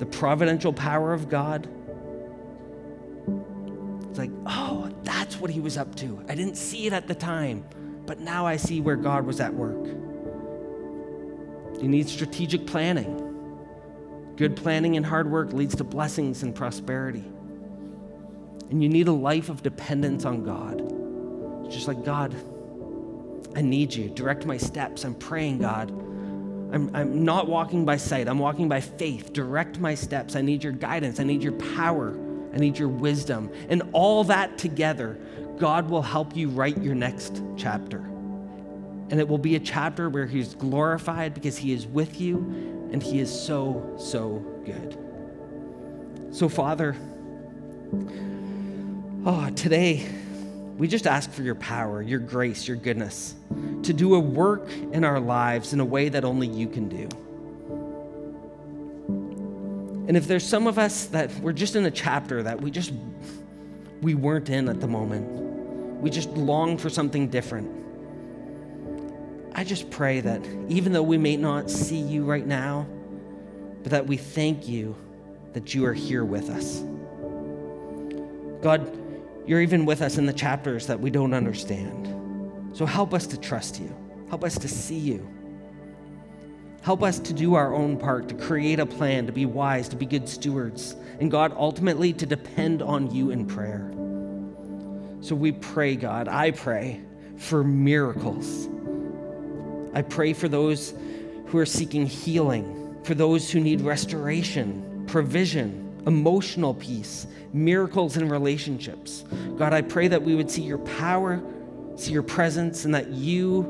The 0.00 0.06
providential 0.06 0.72
power 0.72 1.12
of 1.12 1.28
God? 1.28 1.68
It's 4.08 4.18
like, 4.18 4.32
oh, 4.46 4.90
that's 5.04 5.38
what 5.38 5.50
He 5.50 5.60
was 5.60 5.76
up 5.76 5.94
to. 5.96 6.24
I 6.28 6.34
didn't 6.34 6.56
see 6.56 6.86
it 6.86 6.92
at 6.92 7.06
the 7.06 7.14
time 7.14 7.64
but 8.06 8.20
now 8.20 8.46
I 8.46 8.56
see 8.56 8.80
where 8.80 8.96
God 8.96 9.26
was 9.26 9.40
at 9.40 9.52
work. 9.52 9.86
You 11.80 11.88
need 11.88 12.08
strategic 12.08 12.66
planning. 12.66 13.22
Good 14.36 14.56
planning 14.56 14.96
and 14.96 15.04
hard 15.04 15.30
work 15.30 15.52
leads 15.52 15.74
to 15.76 15.84
blessings 15.84 16.42
and 16.42 16.54
prosperity. 16.54 17.24
And 18.70 18.82
you 18.82 18.88
need 18.88 19.08
a 19.08 19.12
life 19.12 19.48
of 19.48 19.62
dependence 19.62 20.24
on 20.24 20.44
God. 20.44 21.70
Just 21.70 21.88
like, 21.88 22.04
God, 22.04 22.34
I 23.54 23.62
need 23.62 23.94
you. 23.94 24.08
Direct 24.08 24.44
my 24.46 24.56
steps. 24.56 25.04
I'm 25.04 25.14
praying, 25.14 25.58
God. 25.58 25.90
I'm, 26.72 26.90
I'm 26.94 27.24
not 27.24 27.48
walking 27.48 27.84
by 27.84 27.96
sight, 27.96 28.28
I'm 28.28 28.38
walking 28.38 28.68
by 28.68 28.80
faith. 28.80 29.32
Direct 29.32 29.78
my 29.78 29.94
steps. 29.94 30.34
I 30.34 30.42
need 30.42 30.64
your 30.64 30.72
guidance. 30.72 31.20
I 31.20 31.24
need 31.24 31.42
your 31.42 31.52
power. 31.52 32.18
I 32.52 32.58
need 32.58 32.78
your 32.78 32.88
wisdom. 32.88 33.50
And 33.68 33.82
all 33.92 34.24
that 34.24 34.58
together 34.58 35.18
God 35.58 35.88
will 35.88 36.02
help 36.02 36.36
you 36.36 36.48
write 36.48 36.82
your 36.82 36.94
next 36.94 37.42
chapter. 37.56 37.98
And 39.08 39.20
it 39.20 39.28
will 39.28 39.38
be 39.38 39.56
a 39.56 39.60
chapter 39.60 40.08
where 40.08 40.26
He's 40.26 40.54
glorified 40.54 41.34
because 41.34 41.56
He 41.56 41.72
is 41.72 41.86
with 41.86 42.20
you 42.20 42.38
and 42.92 43.02
He 43.02 43.20
is 43.20 43.30
so, 43.30 43.94
so 43.98 44.44
good. 44.64 44.98
So, 46.32 46.48
Father, 46.48 46.96
oh, 49.24 49.50
today, 49.54 50.06
we 50.76 50.88
just 50.88 51.06
ask 51.06 51.30
for 51.30 51.42
your 51.42 51.54
power, 51.54 52.02
your 52.02 52.18
grace, 52.18 52.68
your 52.68 52.76
goodness 52.76 53.34
to 53.82 53.92
do 53.92 54.14
a 54.16 54.20
work 54.20 54.68
in 54.92 55.04
our 55.04 55.20
lives 55.20 55.72
in 55.72 55.80
a 55.80 55.84
way 55.84 56.08
that 56.08 56.24
only 56.24 56.48
you 56.48 56.66
can 56.66 56.88
do. 56.88 57.08
And 60.08 60.16
if 60.16 60.26
there's 60.26 60.46
some 60.46 60.66
of 60.66 60.78
us 60.78 61.06
that 61.06 61.32
we're 61.40 61.52
just 61.52 61.76
in 61.76 61.86
a 61.86 61.90
chapter 61.90 62.42
that 62.42 62.60
we 62.60 62.70
just 62.70 62.92
we 64.02 64.14
weren't 64.14 64.50
in 64.50 64.68
at 64.68 64.80
the 64.80 64.86
moment, 64.86 65.45
we 66.00 66.10
just 66.10 66.30
long 66.30 66.78
for 66.78 66.90
something 66.90 67.28
different. 67.28 67.70
I 69.54 69.64
just 69.64 69.90
pray 69.90 70.20
that 70.20 70.44
even 70.68 70.92
though 70.92 71.02
we 71.02 71.16
may 71.16 71.36
not 71.36 71.70
see 71.70 71.98
you 71.98 72.24
right 72.24 72.46
now, 72.46 72.86
but 73.82 73.92
that 73.92 74.06
we 74.06 74.16
thank 74.16 74.68
you 74.68 74.96
that 75.54 75.74
you 75.74 75.86
are 75.86 75.94
here 75.94 76.24
with 76.24 76.50
us. 76.50 76.84
God, 78.62 78.94
you're 79.46 79.62
even 79.62 79.86
with 79.86 80.02
us 80.02 80.18
in 80.18 80.26
the 80.26 80.32
chapters 80.32 80.86
that 80.88 81.00
we 81.00 81.08
don't 81.08 81.32
understand. 81.32 82.76
So 82.76 82.84
help 82.84 83.14
us 83.14 83.26
to 83.28 83.38
trust 83.38 83.80
you. 83.80 83.94
Help 84.28 84.44
us 84.44 84.58
to 84.58 84.68
see 84.68 84.98
you. 84.98 85.26
Help 86.82 87.02
us 87.02 87.18
to 87.20 87.32
do 87.32 87.54
our 87.54 87.74
own 87.74 87.96
part, 87.96 88.28
to 88.28 88.34
create 88.34 88.78
a 88.78 88.86
plan, 88.86 89.26
to 89.26 89.32
be 89.32 89.46
wise, 89.46 89.88
to 89.88 89.96
be 89.96 90.04
good 90.04 90.28
stewards. 90.28 90.94
And 91.18 91.30
God, 91.30 91.54
ultimately, 91.56 92.12
to 92.12 92.26
depend 92.26 92.82
on 92.82 93.10
you 93.10 93.30
in 93.30 93.46
prayer. 93.46 93.90
So 95.26 95.34
we 95.34 95.50
pray, 95.50 95.96
God, 95.96 96.28
I 96.28 96.52
pray 96.52 97.00
for 97.36 97.64
miracles. 97.64 98.68
I 99.92 100.02
pray 100.02 100.32
for 100.32 100.46
those 100.46 100.94
who 101.46 101.58
are 101.58 101.66
seeking 101.66 102.06
healing, 102.06 102.96
for 103.02 103.14
those 103.14 103.50
who 103.50 103.58
need 103.58 103.80
restoration, 103.80 105.04
provision, 105.08 106.00
emotional 106.06 106.74
peace, 106.74 107.26
miracles 107.52 108.16
in 108.16 108.28
relationships. 108.28 109.24
God, 109.56 109.72
I 109.72 109.82
pray 109.82 110.06
that 110.06 110.22
we 110.22 110.36
would 110.36 110.48
see 110.48 110.62
your 110.62 110.78
power, 110.78 111.42
see 111.96 112.12
your 112.12 112.22
presence, 112.22 112.84
and 112.84 112.94
that 112.94 113.08
you 113.08 113.62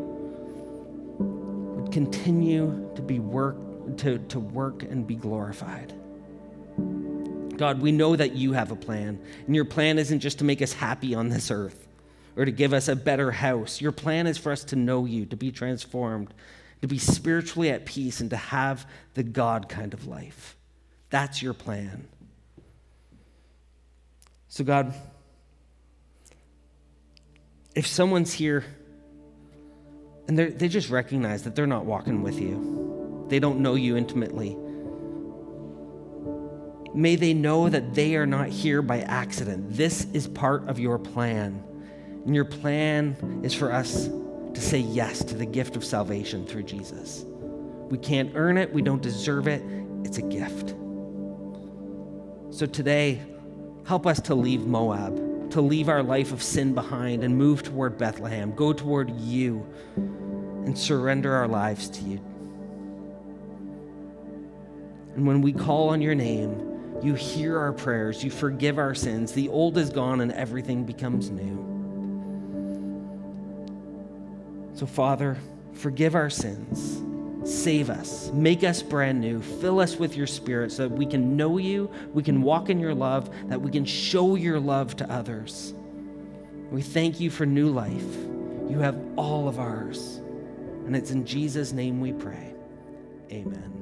would 1.18 1.90
continue 1.90 2.86
to 2.96 3.00
be 3.00 3.18
work 3.18 3.56
to, 3.96 4.18
to 4.18 4.38
work 4.38 4.82
and 4.82 5.06
be 5.06 5.14
glorified. 5.14 5.94
God, 7.56 7.80
we 7.80 7.92
know 7.92 8.14
that 8.16 8.34
you 8.34 8.52
have 8.52 8.70
a 8.70 8.76
plan, 8.76 9.18
and 9.46 9.54
your 9.54 9.64
plan 9.64 9.98
isn't 9.98 10.20
just 10.20 10.38
to 10.38 10.44
make 10.44 10.60
us 10.62 10.72
happy 10.72 11.14
on 11.14 11.28
this 11.28 11.50
earth 11.50 11.86
or 12.36 12.44
to 12.44 12.52
give 12.52 12.72
us 12.72 12.88
a 12.88 12.96
better 12.96 13.30
house. 13.30 13.80
Your 13.80 13.92
plan 13.92 14.26
is 14.26 14.36
for 14.36 14.52
us 14.52 14.64
to 14.64 14.76
know 14.76 15.06
you, 15.06 15.24
to 15.26 15.36
be 15.36 15.50
transformed, 15.50 16.34
to 16.82 16.88
be 16.88 16.98
spiritually 16.98 17.70
at 17.70 17.86
peace, 17.86 18.20
and 18.20 18.30
to 18.30 18.36
have 18.36 18.86
the 19.14 19.22
God 19.22 19.68
kind 19.68 19.94
of 19.94 20.06
life. 20.06 20.56
That's 21.08 21.42
your 21.42 21.54
plan. 21.54 22.06
So, 24.48 24.64
God, 24.64 24.94
if 27.74 27.86
someone's 27.86 28.32
here 28.32 28.64
and 30.28 30.38
they 30.38 30.68
just 30.68 30.90
recognize 30.90 31.44
that 31.44 31.54
they're 31.54 31.66
not 31.66 31.84
walking 31.84 32.22
with 32.22 32.40
you, 32.40 33.26
they 33.28 33.38
don't 33.38 33.60
know 33.60 33.74
you 33.74 33.96
intimately, 33.96 34.56
may 36.96 37.14
they 37.14 37.34
know 37.34 37.68
that 37.68 37.94
they 37.94 38.16
are 38.16 38.26
not 38.26 38.48
here 38.48 38.80
by 38.80 39.00
accident. 39.02 39.70
This 39.70 40.06
is 40.14 40.26
part 40.26 40.66
of 40.68 40.78
your 40.80 40.98
plan. 40.98 41.62
And 42.24 42.34
your 42.34 42.46
plan 42.46 43.40
is 43.44 43.52
for 43.52 43.70
us 43.70 44.08
to 44.08 44.60
say 44.60 44.78
yes 44.78 45.22
to 45.24 45.34
the 45.34 45.44
gift 45.44 45.76
of 45.76 45.84
salvation 45.84 46.46
through 46.46 46.62
Jesus. 46.62 47.26
We 47.90 47.98
can't 47.98 48.32
earn 48.34 48.56
it, 48.56 48.72
we 48.72 48.80
don't 48.80 49.02
deserve 49.02 49.46
it, 49.46 49.62
it's 50.04 50.16
a 50.16 50.22
gift. 50.22 50.70
So 52.50 52.64
today, 52.64 53.20
help 53.86 54.06
us 54.06 54.18
to 54.22 54.34
leave 54.34 54.66
Moab, 54.66 55.50
to 55.50 55.60
leave 55.60 55.90
our 55.90 56.02
life 56.02 56.32
of 56.32 56.42
sin 56.42 56.74
behind 56.74 57.22
and 57.22 57.36
move 57.36 57.62
toward 57.62 57.98
Bethlehem, 57.98 58.54
go 58.54 58.72
toward 58.72 59.10
you, 59.20 59.64
and 59.96 60.76
surrender 60.76 61.34
our 61.34 61.46
lives 61.46 61.90
to 61.90 62.02
you. 62.02 62.20
And 65.14 65.26
when 65.26 65.42
we 65.42 65.52
call 65.52 65.90
on 65.90 66.00
your 66.00 66.14
name, 66.14 66.65
you 67.02 67.14
hear 67.14 67.58
our 67.58 67.72
prayers, 67.72 68.24
you 68.24 68.30
forgive 68.30 68.78
our 68.78 68.94
sins. 68.94 69.32
The 69.32 69.48
old 69.48 69.78
is 69.78 69.90
gone 69.90 70.20
and 70.20 70.32
everything 70.32 70.84
becomes 70.84 71.30
new. 71.30 71.64
So, 74.74 74.86
Father, 74.86 75.38
forgive 75.72 76.14
our 76.14 76.30
sins. 76.30 77.02
Save 77.48 77.90
us. 77.90 78.30
Make 78.32 78.64
us 78.64 78.82
brand 78.82 79.20
new. 79.20 79.40
Fill 79.40 79.80
us 79.80 79.96
with 79.96 80.16
your 80.16 80.26
spirit 80.26 80.72
so 80.72 80.88
that 80.88 80.94
we 80.94 81.06
can 81.06 81.36
know 81.36 81.58
you, 81.58 81.90
we 82.12 82.22
can 82.22 82.42
walk 82.42 82.70
in 82.70 82.80
your 82.80 82.94
love, 82.94 83.30
that 83.48 83.60
we 83.60 83.70
can 83.70 83.84
show 83.84 84.34
your 84.34 84.58
love 84.58 84.96
to 84.96 85.10
others. 85.10 85.72
We 86.70 86.82
thank 86.82 87.20
you 87.20 87.30
for 87.30 87.46
new 87.46 87.70
life. 87.70 88.16
You 88.68 88.80
have 88.80 89.00
all 89.16 89.48
of 89.48 89.60
ours. 89.60 90.20
And 90.86 90.96
it's 90.96 91.10
in 91.12 91.24
Jesus' 91.24 91.72
name 91.72 92.00
we 92.00 92.12
pray. 92.12 92.52
Amen. 93.30 93.75